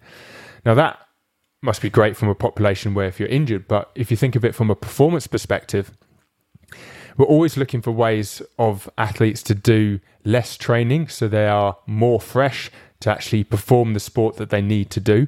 [0.64, 0.98] Now that
[1.62, 4.44] must be great from a population where if you're injured but if you think of
[4.44, 5.92] it from a performance perspective
[7.16, 12.20] we're always looking for ways of athletes to do less training so they are more
[12.20, 15.26] fresh to actually perform the sport that they need to do.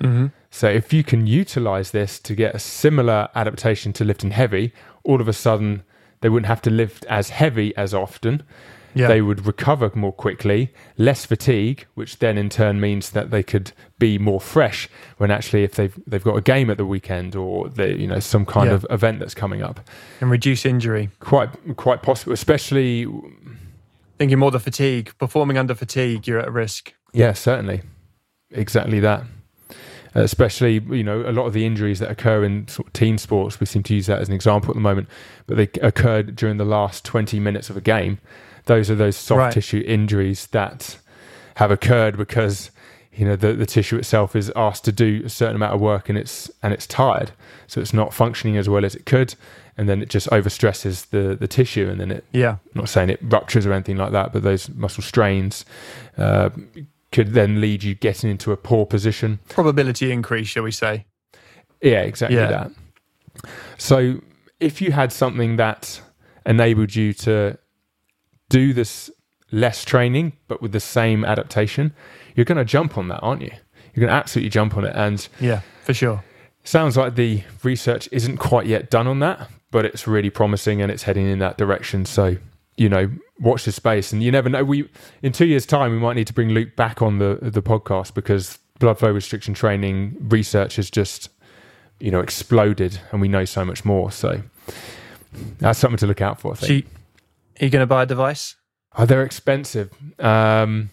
[0.00, 0.26] Mm-hmm.
[0.50, 5.20] So if you can utilize this to get a similar adaptation to lifting heavy, all
[5.20, 5.82] of a sudden
[6.20, 8.42] they wouldn't have to lift as heavy as often.
[8.96, 9.08] Yeah.
[9.08, 13.72] They would recover more quickly, less fatigue, which then in turn means that they could
[13.98, 17.68] be more fresh when actually if they've they've got a game at the weekend or
[17.68, 18.74] they you know some kind Yeah.
[18.76, 19.80] of event that's coming up.
[20.20, 21.10] and reduce injury.
[21.18, 23.06] Quite quite possible, especially
[24.16, 25.10] Thinking more the fatigue.
[25.18, 26.94] Performing under fatigue, you're at risk.
[27.12, 27.82] Yeah, certainly.
[28.52, 29.24] Exactly that.
[30.16, 33.58] Especially, you know, a lot of the injuries that occur in sort of team sports,
[33.58, 35.08] we seem to use that as an example at the moment,
[35.46, 38.18] but they occurred during the last 20 minutes of a game.
[38.66, 39.52] Those are those soft Right.
[39.52, 40.98] tissue injuries that
[41.56, 42.70] have occurred because,
[43.12, 46.08] you know, the, the tissue itself is asked to do a certain amount of work
[46.08, 47.32] and it's and it's tired.
[47.66, 49.34] So it's not functioning as well as it could.
[49.76, 52.50] And then it just overstresses the, the tissue and then it Yeah.
[52.52, 55.64] I'm not saying it ruptures or anything like that, but those muscle strains
[56.16, 56.50] uh,
[57.14, 59.38] could then lead you getting into a poor position.
[59.48, 61.06] Probability increase, shall we say?
[61.80, 62.48] Yeah, exactly Yeah.
[62.48, 62.70] that.
[63.78, 64.20] So
[64.60, 66.00] if you had something that
[66.44, 67.56] enabled you to
[68.48, 69.10] do this
[69.52, 71.92] less training, but with the same adaptation,
[72.34, 73.52] you're going to jump on that, aren't you?
[73.94, 74.92] You're going to absolutely jump on it.
[74.96, 76.24] And Yeah, for sure.
[76.64, 80.90] sounds like the research isn't quite yet done on that, but it's really promising and
[80.90, 82.04] it's heading in that direction.
[82.06, 82.36] So,
[82.76, 83.10] you know,
[83.40, 84.64] watch the space, and you never know.
[84.64, 84.88] We
[85.22, 88.14] in two years' time, we might need to bring Luke back on the the podcast
[88.14, 91.28] because blood flow restriction training research has just,
[92.00, 94.10] you know, exploded, and we know so much more.
[94.10, 94.42] So
[95.58, 96.52] that's something to look out for.
[96.52, 96.66] I think.
[96.66, 96.82] So, you,
[97.60, 98.56] are you going to buy a device?
[98.96, 100.90] oh, they're expensive um,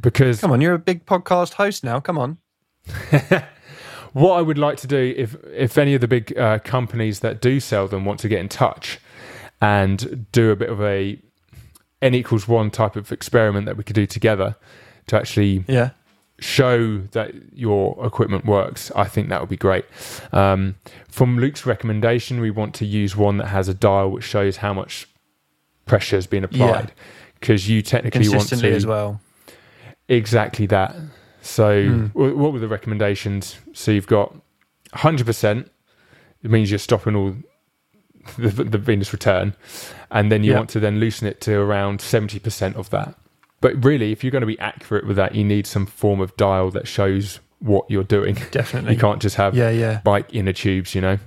[0.00, 2.00] because Come on, you're a big podcast host now.
[2.00, 2.38] Come on.
[4.12, 7.40] what I would like to do, if if any of the big uh, companies that
[7.40, 8.98] do sell them want to get in touch
[9.62, 11.18] and do a bit of a
[12.02, 14.56] n equals one type of experiment that we could do together
[15.06, 15.90] to actually Yeah.
[16.40, 19.84] show that your equipment works, I think that would be great.
[20.32, 20.74] Um,
[21.08, 24.74] from Luke's recommendation, we want to use one that has a dial which shows how
[24.74, 25.06] much
[25.86, 26.92] pressure has been applied.
[27.38, 29.20] Because you technically want to as well.
[30.08, 30.94] Exactly that.
[31.40, 33.56] So, wh- what were the recommendations?
[33.72, 34.34] So, you've got
[34.94, 35.68] 100%,
[36.42, 37.34] it means you're stopping all
[38.36, 39.54] the, the venous return,
[40.10, 40.58] and then you Yeah.
[40.58, 43.14] want to then loosen it to around seventy percent of that.
[43.60, 46.36] But really, if you're going to be accurate with that, you need some form of
[46.36, 48.34] dial that shows what you're doing.
[48.50, 48.94] Definitely.
[48.94, 50.00] You can't just have Yeah, yeah.
[50.02, 51.18] bike inner tubes, you know.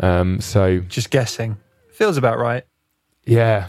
[0.00, 1.58] Um, so Just guessing.
[1.92, 2.64] Feels about right.
[3.26, 3.66] yeah,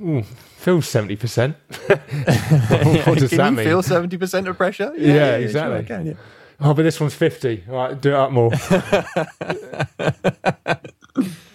[0.00, 1.56] Ooh, feels seventy percent.
[1.86, 1.98] what
[3.18, 3.66] does Can that you mean?
[3.66, 4.92] feel 70% of pressure?
[4.96, 5.78] Yeah, sure exactly.
[5.78, 6.12] I can, yeah.
[6.60, 7.62] oh, but this one's fifty.
[7.68, 8.50] All right, do it up more.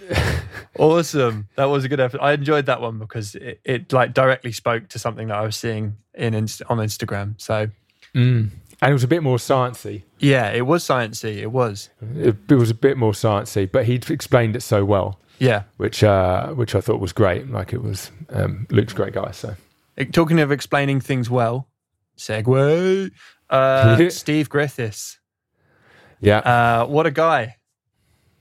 [0.79, 1.47] Awesome.
[1.55, 2.19] That was a good effort.
[2.21, 5.55] I enjoyed that one because it, it like directly spoke to something that I was
[5.55, 7.39] seeing in on Instagram.
[7.39, 7.69] So
[8.15, 8.49] Mm.
[8.81, 10.03] And it was a bit more sciencey.
[10.19, 11.37] yeah, it was sciencey.
[11.37, 11.89] It was.
[12.15, 15.63] It, it was a bit more sciencey, but he'd explained it so well, Yeah.
[15.77, 17.49] which uh, which I thought was great.
[17.49, 19.31] Like it was um, Luke's a great guy.
[19.31, 19.55] So
[20.11, 21.67] Talking of explaining things well,
[22.17, 23.11] segue.
[23.49, 25.19] Uh, Steve Griffiths.
[26.19, 27.57] yeah, Uh, what a guy.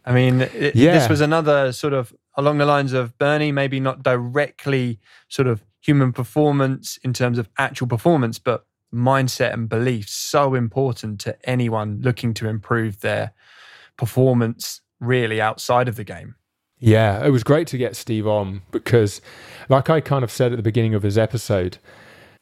[0.04, 0.92] I mean, it, Yeah.
[0.98, 5.62] this was another sort of along the lines of Bernie, maybe not directly sort of
[5.80, 12.00] human performance in terms of actual performance, but mindset and beliefs so important to anyone
[12.02, 13.32] looking to improve their
[13.96, 16.34] performance really outside of the game.
[16.78, 19.20] Yeah, it was great to get Steve on because,
[19.68, 21.78] like I kind of said at the beginning of his episode,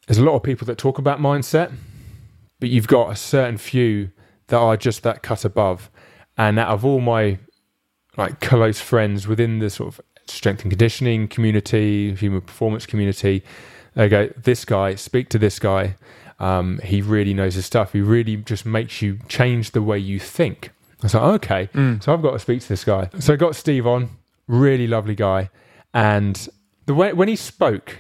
[0.07, 1.73] there's a lot of people that talk about mindset,
[2.59, 4.11] but you've got a certain few
[4.49, 5.91] that are just that cut above.
[6.39, 7.39] And out of all my
[8.21, 13.43] like close friends within the sort of strength and conditioning community, human performance community,
[13.95, 15.97] they go, this guy, speak to this guy.
[16.39, 17.93] Um, he really knows his stuff.
[17.93, 20.71] He really just makes you change the way you think.
[21.03, 21.69] I was like, okay,
[22.01, 23.09] so I've got to speak to this guy.
[23.19, 24.11] So I got Steve on,
[24.47, 25.49] really lovely guy,
[25.95, 26.49] and
[26.87, 27.99] the way when he spoke,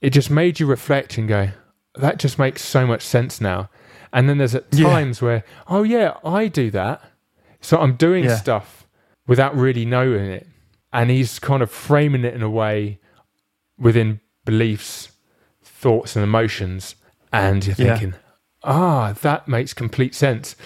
[0.00, 1.48] it just made you reflect and go,
[1.94, 3.70] that just makes so much sense now.
[4.12, 4.88] And then there's at Yeah.
[4.90, 7.02] times where, oh yeah, I do that.
[7.60, 8.36] So I'm doing Yeah.
[8.36, 8.85] stuff
[9.26, 10.46] without really knowing it.
[10.92, 12.98] And he's kind of framing it in a way
[13.78, 15.10] within beliefs,
[15.62, 16.94] thoughts, and emotions.
[17.32, 17.98] And you're Yeah.
[17.98, 18.14] thinking,
[18.64, 20.56] ah, that makes complete sense.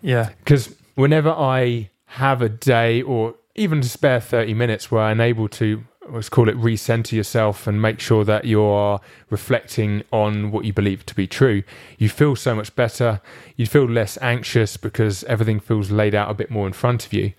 [0.00, 0.30] Yeah.
[0.38, 5.48] Because whenever I have a day or even to spare 30 minutes where I'm able
[5.48, 10.72] to, let's call it recenter yourself and make sure that you're reflecting on what you
[10.72, 11.62] believe to be true,
[11.98, 13.20] you feel so much better.
[13.56, 17.12] You feel less anxious because everything feels laid out a bit more in front of
[17.12, 17.32] you.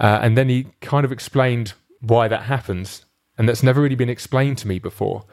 [0.00, 3.04] Uh, and then he kind of explained why that happens.
[3.36, 5.24] And that's never really been explained to me before.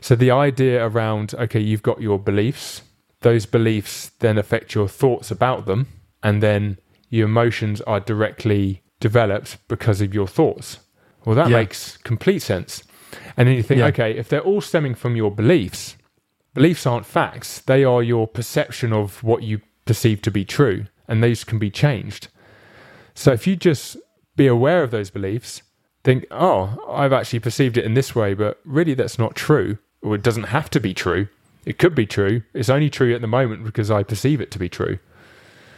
[0.00, 2.82] So the idea around, okay, you've got your beliefs,
[3.20, 5.88] those beliefs then affect your thoughts about them,
[6.22, 6.78] and then
[7.08, 10.78] your emotions are directly developed because of your thoughts.
[11.24, 11.58] Well, that Yeah.
[11.58, 12.82] makes complete sense.
[13.36, 13.86] And then you think, Yeah.
[13.88, 15.96] okay, if they're all stemming from your beliefs,
[16.54, 21.22] beliefs aren't facts, they are your perception of what you perceive to be true, and
[21.22, 22.28] those can be changed.
[23.14, 23.96] So if you just
[24.40, 25.62] be aware of those beliefs,
[26.02, 30.14] think, oh, I've actually perceived it in this way, but really that's not true, or
[30.14, 31.28] it doesn't have to be true.
[31.66, 32.42] It could be true.
[32.54, 34.98] It's only true at the moment because I perceive it to be true,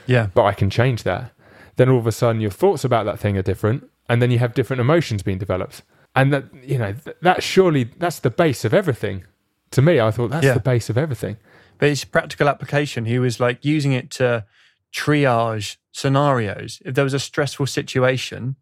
[0.06, 0.28] Yeah.
[0.32, 1.32] but I can change that.
[1.74, 4.38] Then all of a sudden, your thoughts about that thing are different, and then you
[4.38, 5.82] have different emotions being developed.
[6.14, 9.24] And that, you know, th- that surely that's the base of everything.
[9.72, 10.54] To me, I thought that's Yeah.
[10.54, 11.36] the base of everything.
[11.78, 13.06] But it's practical application.
[13.06, 14.44] He was like using it to
[14.92, 16.80] triage scenarios.
[16.84, 18.56] If there was a stressful situation,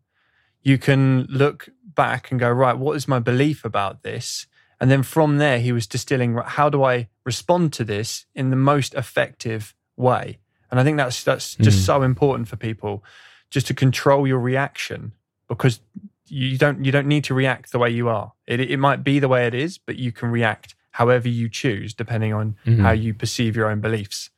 [0.63, 4.47] you can look back and go, right, what is my belief about this?
[4.81, 8.51] And then from there, he was distilling, right, how do I respond to this in
[8.51, 10.39] the most effective way?
[10.71, 11.87] And I think that's that's just Mm.
[11.87, 13.05] so important for people,
[13.51, 15.13] just to control your reaction
[15.49, 15.81] because
[16.29, 18.33] you don't you don't need to react the way you are.
[18.47, 21.93] It it might be the way it is, but you can react however you choose,
[21.93, 22.83] depending on Mhm.
[22.83, 24.31] how you perceive your own beliefs.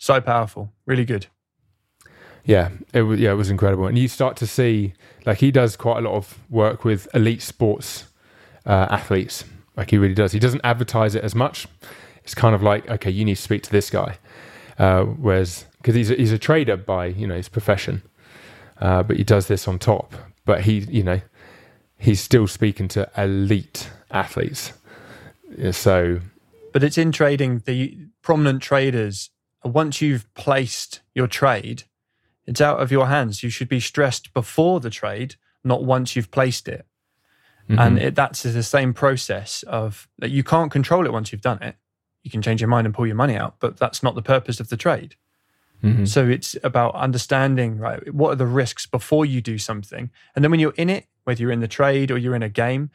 [0.00, 1.26] So powerful, really good.
[2.46, 3.86] Yeah, it was yeah, it was incredible.
[3.86, 4.94] And you start to see
[5.26, 8.06] like he does quite a lot of work with elite sports
[8.64, 9.44] uh, athletes.
[9.76, 10.32] Like he really does.
[10.32, 11.68] He doesn't advertise it as much.
[12.24, 14.16] It's kind of like okay, you need to speak to this guy.
[14.78, 18.00] Uh, whereas because he's a, he's a trader by you know his profession,
[18.80, 20.14] uh, but he does this on top.
[20.46, 21.20] But he you know
[21.98, 24.72] he's still speaking to elite athletes.
[25.72, 26.20] So
[26.72, 29.28] But it's in trading, the prominent traders,
[29.64, 31.84] once you've placed your trade,
[32.46, 33.42] it's out of your hands.
[33.42, 36.86] You should be stressed before the trade, not once you've placed it.
[37.68, 38.02] And mhm.
[38.02, 41.76] it, that's the same process of that you can't control it once you've done it.
[42.24, 44.58] You can change your mind and pull your money out, but that's not the purpose
[44.58, 45.14] of the trade.
[45.82, 46.06] Mhm.
[46.06, 48.12] So it's about understanding, right?
[48.12, 50.10] What are the risks before you do something?
[50.34, 52.48] And then when you're in it, whether you're in the trade or you're in a
[52.48, 52.90] game,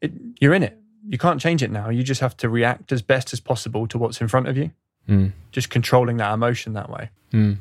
[0.00, 0.78] it, you're in it.
[1.08, 1.88] You can't change it now.
[1.88, 4.72] You just have to react as best as possible to what's in front of you,
[5.08, 5.32] Mm.
[5.52, 7.10] just controlling that emotion that way.
[7.32, 7.56] Mm.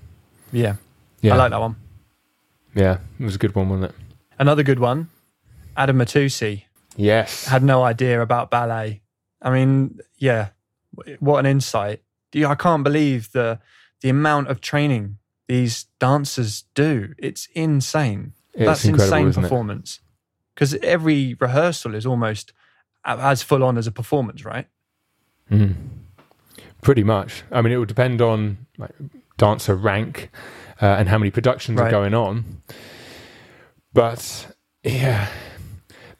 [0.52, 0.76] Yeah.
[1.22, 1.76] yeah, I like that one.
[2.76, 3.96] yeah, it was a good one, wasn't it?
[4.40, 5.10] Another good one
[5.76, 6.64] Adam Mattiussi
[6.96, 7.46] Yes.
[7.46, 9.02] had no idea about ballet.
[9.42, 10.50] I mean, yeah,
[11.20, 12.02] what an insight.
[12.36, 13.60] I can't believe the
[14.02, 15.18] the amount of training
[15.48, 17.14] these dancers do.
[17.18, 18.34] It's insane.
[18.54, 20.02] It's That's insane performance.
[20.54, 22.52] Because every rehearsal is almost
[23.06, 24.68] as full on as a performance, right?
[25.52, 25.76] Mm.
[26.88, 27.44] Pretty much.
[27.52, 28.92] I mean, it would depend on like,
[29.38, 30.30] dancer rank
[30.82, 32.62] uh, and how many productions are going on.
[33.92, 35.28] But yeah,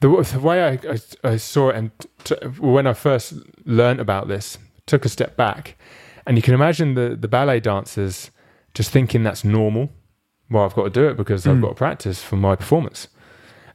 [0.00, 0.98] the, the way I, I,
[1.32, 1.90] I saw it, and
[2.24, 3.32] t- when I first
[3.64, 5.78] learnt about this, took a step back,
[6.26, 8.30] and you can imagine the the ballet dancers
[8.74, 9.88] just thinking that's normal.
[10.50, 11.62] Well, I've got to do it because I've Mm.
[11.62, 13.08] got to practice for my performance.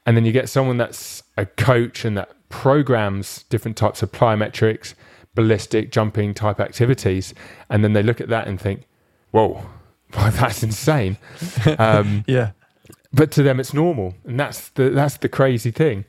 [0.06, 4.94] And then you get someone that's a coach and that programs different types of plyometrics,
[5.36, 7.34] ballistic, jumping type activities.
[7.70, 8.88] And then they look at that and think,
[9.32, 9.64] whoa,
[10.16, 11.18] well, that's insane.
[11.78, 12.52] um, Yeah,
[13.14, 14.16] but to them, it's normal.
[14.26, 16.06] And that's the, that's the crazy thing.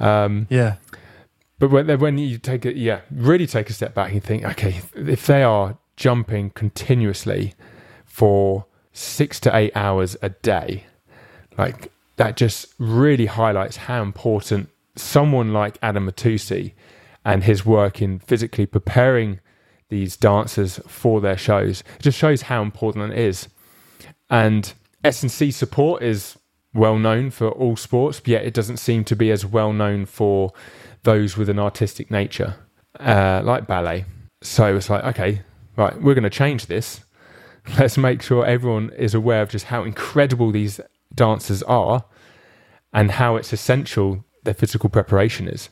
[0.00, 0.76] Um, yeah,
[1.58, 4.80] but when, when you take it, yeah, really take a step back and think, okay,
[4.94, 7.54] if they are jumping continuously
[8.04, 10.84] for six to eight hours a day,
[11.56, 16.72] like that just really highlights how important someone like Adam Mattiussi
[17.24, 19.40] and his work in physically preparing
[19.88, 23.48] these dancers for their shows it just shows how important it is.
[24.30, 24.72] And
[25.04, 26.38] S&C support is
[26.72, 30.06] well known for all sports, but yet it doesn't seem to be as well known
[30.06, 30.52] for
[31.04, 32.56] those with an artistic nature,
[32.98, 34.06] uh, like ballet.
[34.42, 35.42] So it's like, okay,
[35.76, 37.00] right, we're going to change this.
[37.78, 40.80] Let's make sure everyone is aware of just how incredible these
[41.14, 42.04] dancers are
[42.92, 45.70] and how it's essential their physical preparation is.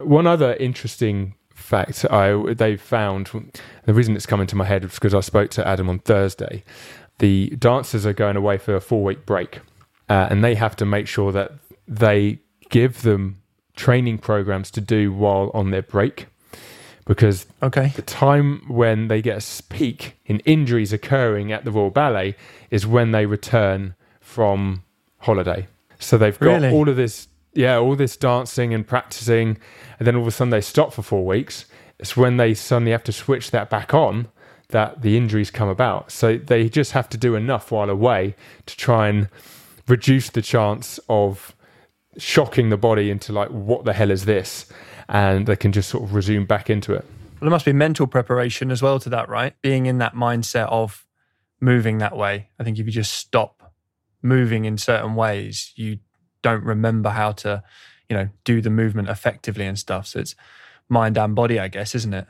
[0.00, 3.52] One other interesting fact I they found
[3.84, 6.64] the reason it's coming to my head is because I spoke to Adam on Thursday.
[7.18, 9.60] The dancers are going away for a four week break,
[10.08, 11.52] uh, and they have to make sure that
[11.86, 12.38] they
[12.70, 13.42] give them
[13.74, 16.26] training programs to do while on their break
[17.08, 21.90] because okay, the time when they get a peak in injuries occurring at the Royal
[21.90, 22.36] Ballet
[22.70, 24.84] is when they return from
[25.20, 25.66] holiday.
[25.98, 26.70] So they've got Really?
[26.70, 27.26] all of this,
[27.58, 29.58] yeah, all this dancing and practicing,
[29.98, 31.64] and then all of a sudden they stop for four weeks.
[31.98, 34.28] It's when they suddenly have to switch that back on
[34.68, 36.12] that the injuries come about.
[36.12, 38.36] So they just have to do enough while away
[38.66, 39.28] to try and
[39.88, 41.56] reduce the chance of
[42.16, 44.66] shocking the body into like, what the hell is this?
[45.08, 47.04] And they can just sort of resume back into it.
[47.04, 49.54] Well, there must be mental preparation as well to that, right?
[49.62, 51.04] Being in that mindset of
[51.60, 52.50] moving that way.
[52.60, 53.72] I think if you just stop
[54.22, 55.98] moving in certain ways, you
[56.42, 57.62] don't remember how to,
[58.08, 60.06] you know, do the movement effectively and stuff.
[60.08, 60.34] So it's
[60.88, 62.26] mind and body, I guess, isn't it?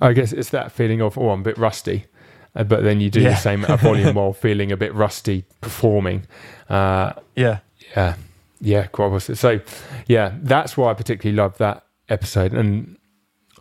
[0.00, 2.06] I guess it's that feeling of, oh, I'm a bit rusty.
[2.54, 3.30] Uh, but then you do Yeah.
[3.30, 6.22] the same at volume while feeling a bit rusty performing.
[6.68, 7.58] Uh, Yeah.
[7.96, 8.14] yeah,
[8.60, 9.36] yeah, quite opposite.
[9.36, 9.60] So,
[10.06, 12.52] yeah, that's why I particularly love that episode.
[12.54, 12.96] And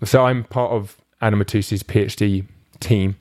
[0.04, 2.46] so I'm part of Anna Mattiussi's PhD
[2.80, 3.16] team,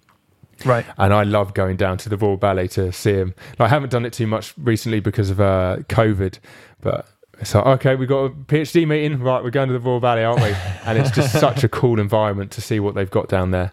[0.65, 0.87] Right.
[0.99, 3.35] and I love going down to the Royal Ballet to see him.
[3.59, 6.39] I haven't done it too much recently because of uh, COVID,
[6.81, 7.07] but
[7.39, 9.43] it's like, okay, we've got a PhD meeting, right?
[9.45, 10.49] We're going to the Royal Ballet, aren't we?
[10.87, 13.73] And it's just such a cool environment to see what they've got down there.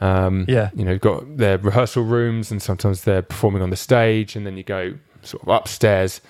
[0.00, 0.70] Um, Yeah.
[0.74, 4.46] you know, you've got their rehearsal rooms, and sometimes they're performing on the stage, and
[4.46, 6.20] then you go sort of upstairs,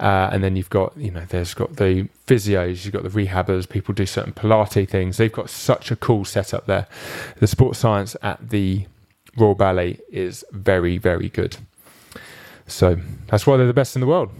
[0.00, 3.68] uh, and then you've got, you know, there's got the physios, you've got the rehabbers,
[3.68, 5.16] people do certain Pilates things.
[5.16, 6.86] They've got such a cool setup there.
[7.38, 8.86] The sports science at the
[9.36, 11.56] Royal Ballet is very, very good.
[12.66, 14.30] So that's why they're the best in the world.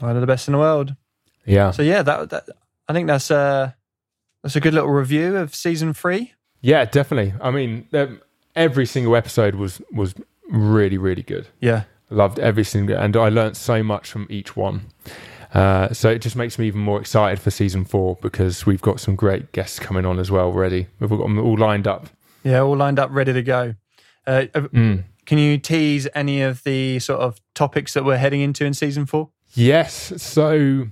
[0.00, 0.94] One of the best in the world.
[1.44, 1.70] Yeah.
[1.70, 2.44] So yeah, that, that
[2.88, 3.76] I think that's a
[4.42, 6.32] that's a good little review of season three.
[6.60, 7.34] Yeah, definitely.
[7.40, 8.20] I mean, um,
[8.56, 10.14] every single episode was was
[10.48, 11.48] really, really good.
[11.60, 11.84] Yeah.
[12.10, 14.86] Loved every single, and I learnt so much from each one.
[15.54, 19.00] Uh, so it just makes me even more excited for season four because we've got
[19.00, 20.88] some great guests coming on as well already.
[20.98, 22.08] We've got them all lined up.
[22.42, 23.74] Yeah, all lined up, ready to go.
[24.26, 25.04] Uh, Mm.
[25.26, 29.06] can you tease any of the sort of topics that we're heading into in season
[29.06, 29.30] four?
[29.54, 30.12] Yes.
[30.22, 30.88] So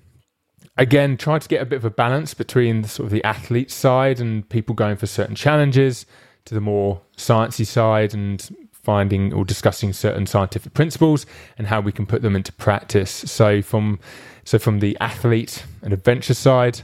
[0.76, 3.70] again, try to get a bit of a balance between the, sort of the athlete
[3.70, 6.07] side and people going for certain challenges
[6.45, 11.24] to the more sciencey side and finding or discussing certain scientific principles
[11.57, 13.11] and how we can put them into practice.
[13.11, 14.01] So from
[14.45, 16.80] so from the athlete and adventure side,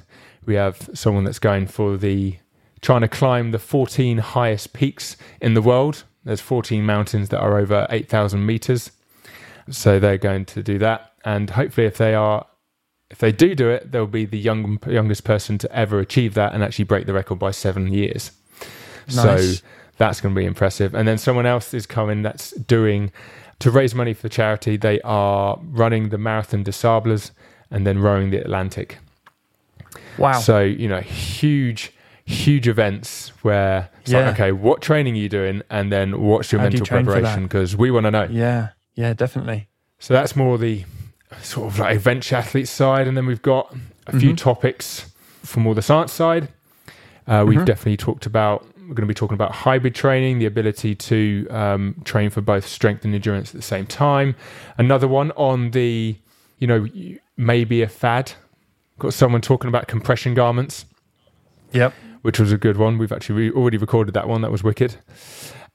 [0.46, 2.36] we have someone that's going for the
[2.80, 6.04] trying to climb the 14 highest peaks in the world.
[6.24, 8.90] There's 14 mountains that are over 8,000 meters.
[9.70, 12.46] So they're going to do that, and hopefully, if they are,
[13.10, 16.54] if they do do it, they'll be the young, youngest person to ever achieve that
[16.54, 18.30] and actually break the record by seven years.
[19.14, 19.58] Nice.
[19.58, 19.64] So
[19.98, 20.94] that's going to be impressive.
[20.94, 23.12] And then someone else is coming that's doing
[23.58, 24.78] to raise money for charity.
[24.78, 27.32] They are running the Marathon des Sables,
[27.70, 28.96] and then rowing the Atlantic.
[30.16, 30.38] Wow.
[30.40, 31.92] So, you know, huge,
[32.28, 34.26] huge events where it's Yeah.
[34.26, 35.62] like, okay, what training are you doing?
[35.70, 37.04] And then what's your How you mental that?
[37.04, 37.42] preparation?
[37.44, 38.28] Because we want to know.
[38.30, 38.68] yeah.
[38.94, 39.68] Yeah, definitely.
[40.00, 40.84] So that's more the
[41.40, 43.06] sort of like adventure athlete side.
[43.06, 43.74] And then we've got
[44.08, 44.36] a few Mhm.
[44.36, 45.10] topics
[45.44, 46.48] from more the science side.
[47.26, 47.64] Uh, we've Mhm.
[47.64, 51.94] definitely talked about, we're going to be talking about hybrid training, the ability to um,
[52.04, 54.34] train for both strength and endurance at the same time.
[54.78, 56.16] Another one on the,
[56.58, 56.86] you know,
[57.36, 58.32] maybe a fad.
[58.98, 60.84] Got someone talking about compression garments
[61.72, 61.92] Yep.
[62.22, 62.98] Which was a good one.
[62.98, 64.42] We've actually re- already recorded that one.
[64.42, 64.96] That was wicked.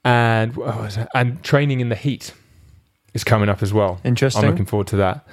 [0.04, 2.32] And was and training in the heat
[3.14, 4.00] is coming up as well.
[4.04, 4.44] Interesting.
[4.44, 5.26] I'm looking forward to that.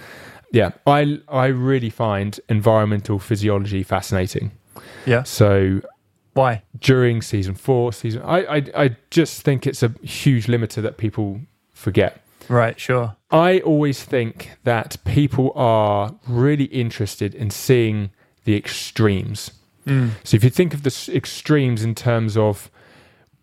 [0.52, 4.52] Yeah, I I really find environmental physiology fascinating.
[5.06, 5.24] Yeah.
[5.24, 5.82] So
[6.34, 6.64] Why?
[6.80, 11.42] during season four, season I I, I just think it's a huge limiter that people
[11.74, 12.22] forget.
[12.50, 13.16] Right, sure.
[13.30, 18.12] I always think that people are really interested in seeing
[18.44, 19.52] the extremes.
[19.86, 20.12] Mm.
[20.24, 22.70] So if you think of the extremes in terms of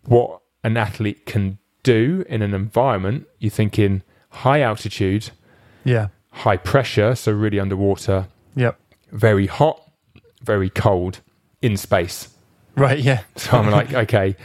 [0.05, 5.31] what an athlete can do in an environment, you think in high altitude,
[5.83, 6.07] Yeah.
[6.31, 8.79] high pressure, so really underwater, Yep.
[9.11, 9.81] very hot,
[10.41, 11.19] very cold
[11.61, 12.29] in space.
[12.75, 13.21] Right, yeah.
[13.35, 14.35] So I'm like, okay,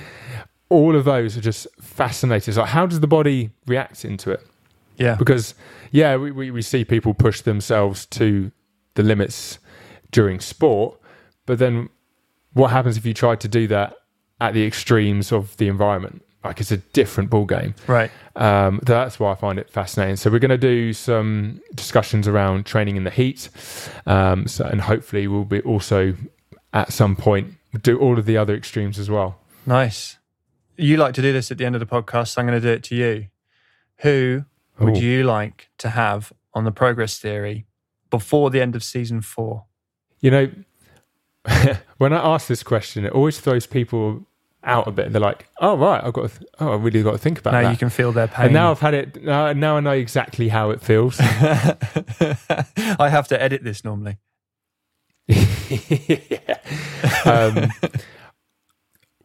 [0.68, 2.50] all of those are just fascinating.
[2.50, 4.44] It's like, how does the body react into it?
[4.96, 5.14] Yeah.
[5.16, 5.54] Because,
[5.92, 8.50] yeah, we, we, we see people push themselves to
[8.94, 9.58] the limits
[10.12, 10.98] during sport,
[11.46, 11.88] but then
[12.52, 13.96] what happens if you try to do that
[14.40, 16.22] at the extremes of the environment?
[16.44, 17.74] Like it's a different ball game.
[17.86, 18.10] Right.
[18.36, 20.16] Um, that's why I find it fascinating.
[20.16, 23.48] So we're going to do some discussions around training in the heat,
[24.06, 26.14] um, so, and hopefully we'll be also
[26.72, 29.38] at some point do all of the other extremes as well.
[29.66, 30.18] Nice.
[30.76, 32.66] You like to do this at the end of the podcast, so I'm going to
[32.66, 33.28] do it to you.
[33.98, 34.44] Who
[34.78, 35.00] would Ooh.
[35.00, 37.66] you like to have on the progress theory
[38.10, 39.64] before the end of season four?
[40.20, 40.50] You know,
[41.98, 44.26] when I ask this question, it always throws people
[44.62, 45.12] out a bit.
[45.12, 46.30] They're like, "Oh right, I've got.
[46.30, 48.12] To th- oh, I really got to think about now that." Now you can feel
[48.12, 48.46] their pain.
[48.46, 49.22] and now I've had it.
[49.22, 51.18] Now, now I know exactly how it feels.
[51.20, 54.16] I have to edit this normally.
[55.28, 56.58] Yeah.
[57.24, 57.70] um,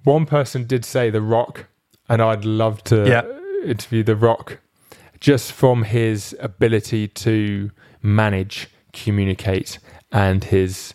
[0.03, 1.65] one person did say The Rock,
[2.07, 3.23] and I'd love to Yeah.
[3.67, 4.59] interview The Rock
[5.19, 9.79] just from his ability to manage, communicate,
[10.11, 10.93] and his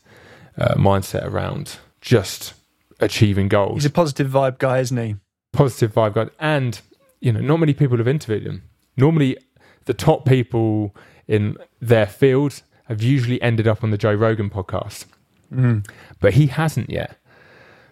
[0.59, 2.55] uh, mindset around just
[3.00, 3.76] achieving goals.
[3.76, 5.16] He's a positive vibe guy, isn't he?
[5.52, 6.26] positive vibe guy.
[6.40, 6.80] And,
[7.20, 8.62] you know, not many people have interviewed him.
[8.96, 9.36] Normally,
[9.84, 10.94] the top people
[11.28, 15.07] in their field have usually ended up on the Joe Rogan podcast,
[15.52, 15.86] Mm.
[16.20, 17.16] but he hasn't yet.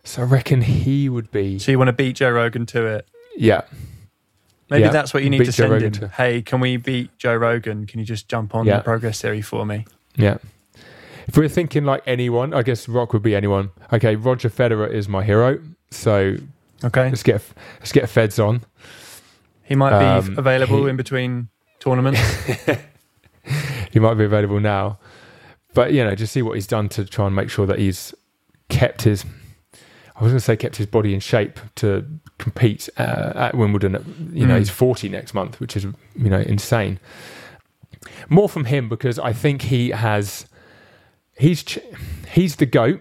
[0.04, 3.08] So I reckon he would be, So you want to beat Joe Rogan to it?
[3.36, 3.62] yeah,
[4.70, 6.00] Maybe Yeah, that's what you need beat to Joe send Rogan him.
[6.00, 7.86] to- Hey, can we beat Joe Rogan?
[7.86, 8.78] Can you just jump on Yeah.
[8.78, 9.84] the progress theory for me?
[10.16, 10.38] yeah.
[11.28, 13.70] If we're thinking like anyone, I guess Rock would be anyone.
[13.92, 15.60] Okay, Roger Federer is my hero.
[15.90, 16.36] So
[16.84, 17.08] Okay.
[17.08, 17.42] let's get
[17.80, 18.62] let's get Feds on.
[19.62, 21.48] He might be Um, available he- in between
[21.80, 22.20] tournaments.
[23.92, 24.98] he might be available now.
[25.74, 28.14] But you know, just see what he's done to try and make sure that he's
[28.68, 29.24] kept his.
[30.14, 32.06] I was going to say kept his body in shape to
[32.38, 34.30] compete uh, at Wimbledon.
[34.34, 34.58] You know, Mm.
[34.58, 36.98] he's forty next month, which is you know insane.
[38.28, 40.46] More from him because I think he has.
[41.36, 41.78] He's ch-
[42.32, 43.00] he's the goat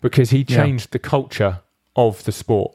[0.00, 0.56] because he Yeah.
[0.64, 1.60] changed the culture
[1.96, 2.72] of the sport.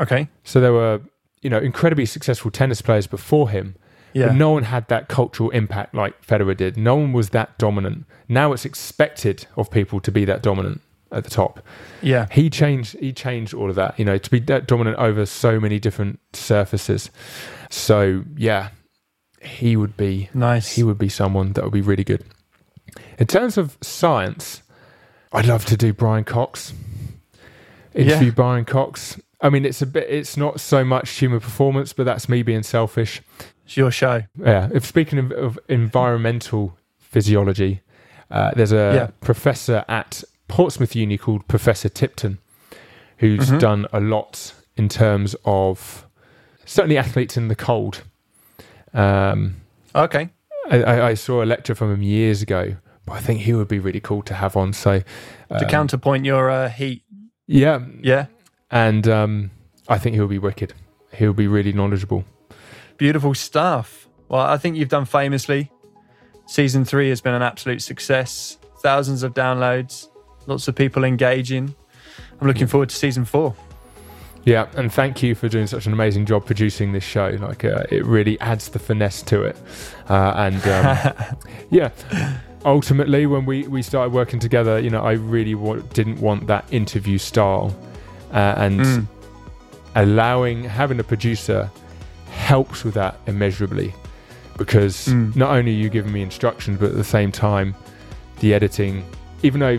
[0.00, 0.28] okay.
[0.44, 1.00] So there were
[1.42, 3.74] you know incredibly successful tennis players before him,
[4.12, 4.28] Yeah.
[4.28, 6.76] but no one had that cultural impact like Federer did.
[6.76, 8.04] No one was that dominant.
[8.28, 10.80] Now it's expected of people to be that dominant
[11.10, 11.60] at the top.
[12.00, 12.26] yeah.
[12.30, 12.96] He changed.
[12.98, 13.98] He changed all of that.
[13.98, 17.10] You know, to be that dominant over so many different surfaces.
[17.70, 18.68] So yeah,
[19.40, 20.28] he would be.
[20.34, 20.74] Nice.
[20.76, 22.24] He would be someone that would be really good.
[23.22, 24.62] In terms of science,
[25.32, 26.72] I'd love to do Brian Cox.
[27.94, 28.32] Interview Yeah.
[28.34, 29.16] Brian Cox.
[29.40, 30.08] I mean, it's a bit.
[30.10, 33.22] It's not so much human performance, but that's me being selfish.
[33.64, 34.22] it's your show.
[34.36, 34.68] Yeah.
[34.74, 37.82] If speaking of, of environmental physiology,
[38.28, 39.08] uh, there's a Yeah.
[39.20, 42.38] professor at Portsmouth Uni called Professor Tipton,
[43.18, 43.60] who's Mhm.
[43.60, 46.06] done a lot in terms of
[46.64, 48.02] certainly athletes in the cold.
[48.92, 49.58] Um,
[49.94, 50.30] Okay.
[50.68, 52.74] I, I saw a lecture from him years ago,
[53.06, 54.72] but I think he would be really cool to have on.
[54.72, 55.00] So
[55.48, 57.02] To um, counterpoint your uh, heat.
[57.46, 58.26] yeah, Yeah.
[58.70, 59.50] and um,
[59.88, 60.74] I think he'll be wicked.
[61.14, 62.24] He'll be really knowledgeable.
[62.96, 64.08] Beautiful stuff.
[64.28, 65.70] Well, I think you've done famously.
[66.46, 68.58] Season three has been an absolute success.
[68.80, 70.08] Thousands of downloads,
[70.46, 71.74] lots of people engaging.
[72.40, 73.54] I'm looking forward to season four.
[74.44, 77.28] Yeah, and thank you for doing such an amazing job producing this show.
[77.40, 79.56] Like, uh, it really adds the finesse to it.
[80.08, 81.36] Uh, and um,
[81.70, 81.90] yeah,
[82.64, 86.64] ultimately, when we, we started working together, you know, I really wa- didn't want that
[86.72, 87.74] interview style,
[88.32, 89.06] uh, and Mm.
[89.94, 91.70] allowing having a producer
[92.30, 93.94] helps with that immeasurably
[94.56, 95.34] because Mm.
[95.36, 97.74] not only are you giving me instructions, but at the same time,
[98.40, 99.04] the editing,
[99.42, 99.78] even though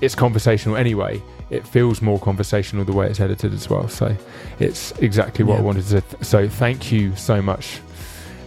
[0.00, 3.88] it's conversational anyway, it feels more conversational the way it's edited as well.
[3.88, 4.14] So
[4.58, 6.02] it's exactly what I wanted to.
[6.24, 7.80] So thank you so much,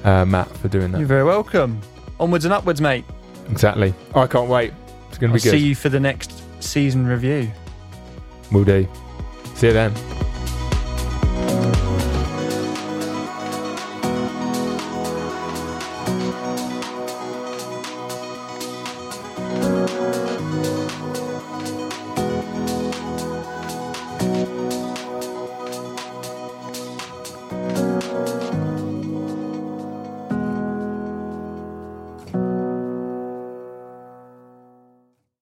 [0.04, 1.00] uh, Matt, for doing that.
[1.00, 1.80] You're very welcome.
[2.20, 3.06] Onwards and upwards, mate.
[3.50, 3.93] Exactly.
[4.16, 4.74] I can't wait.
[5.10, 5.60] It's going I'll to be good.
[5.60, 7.52] see you for the next season review.
[8.52, 8.88] Will do.
[9.56, 9.93] See you then.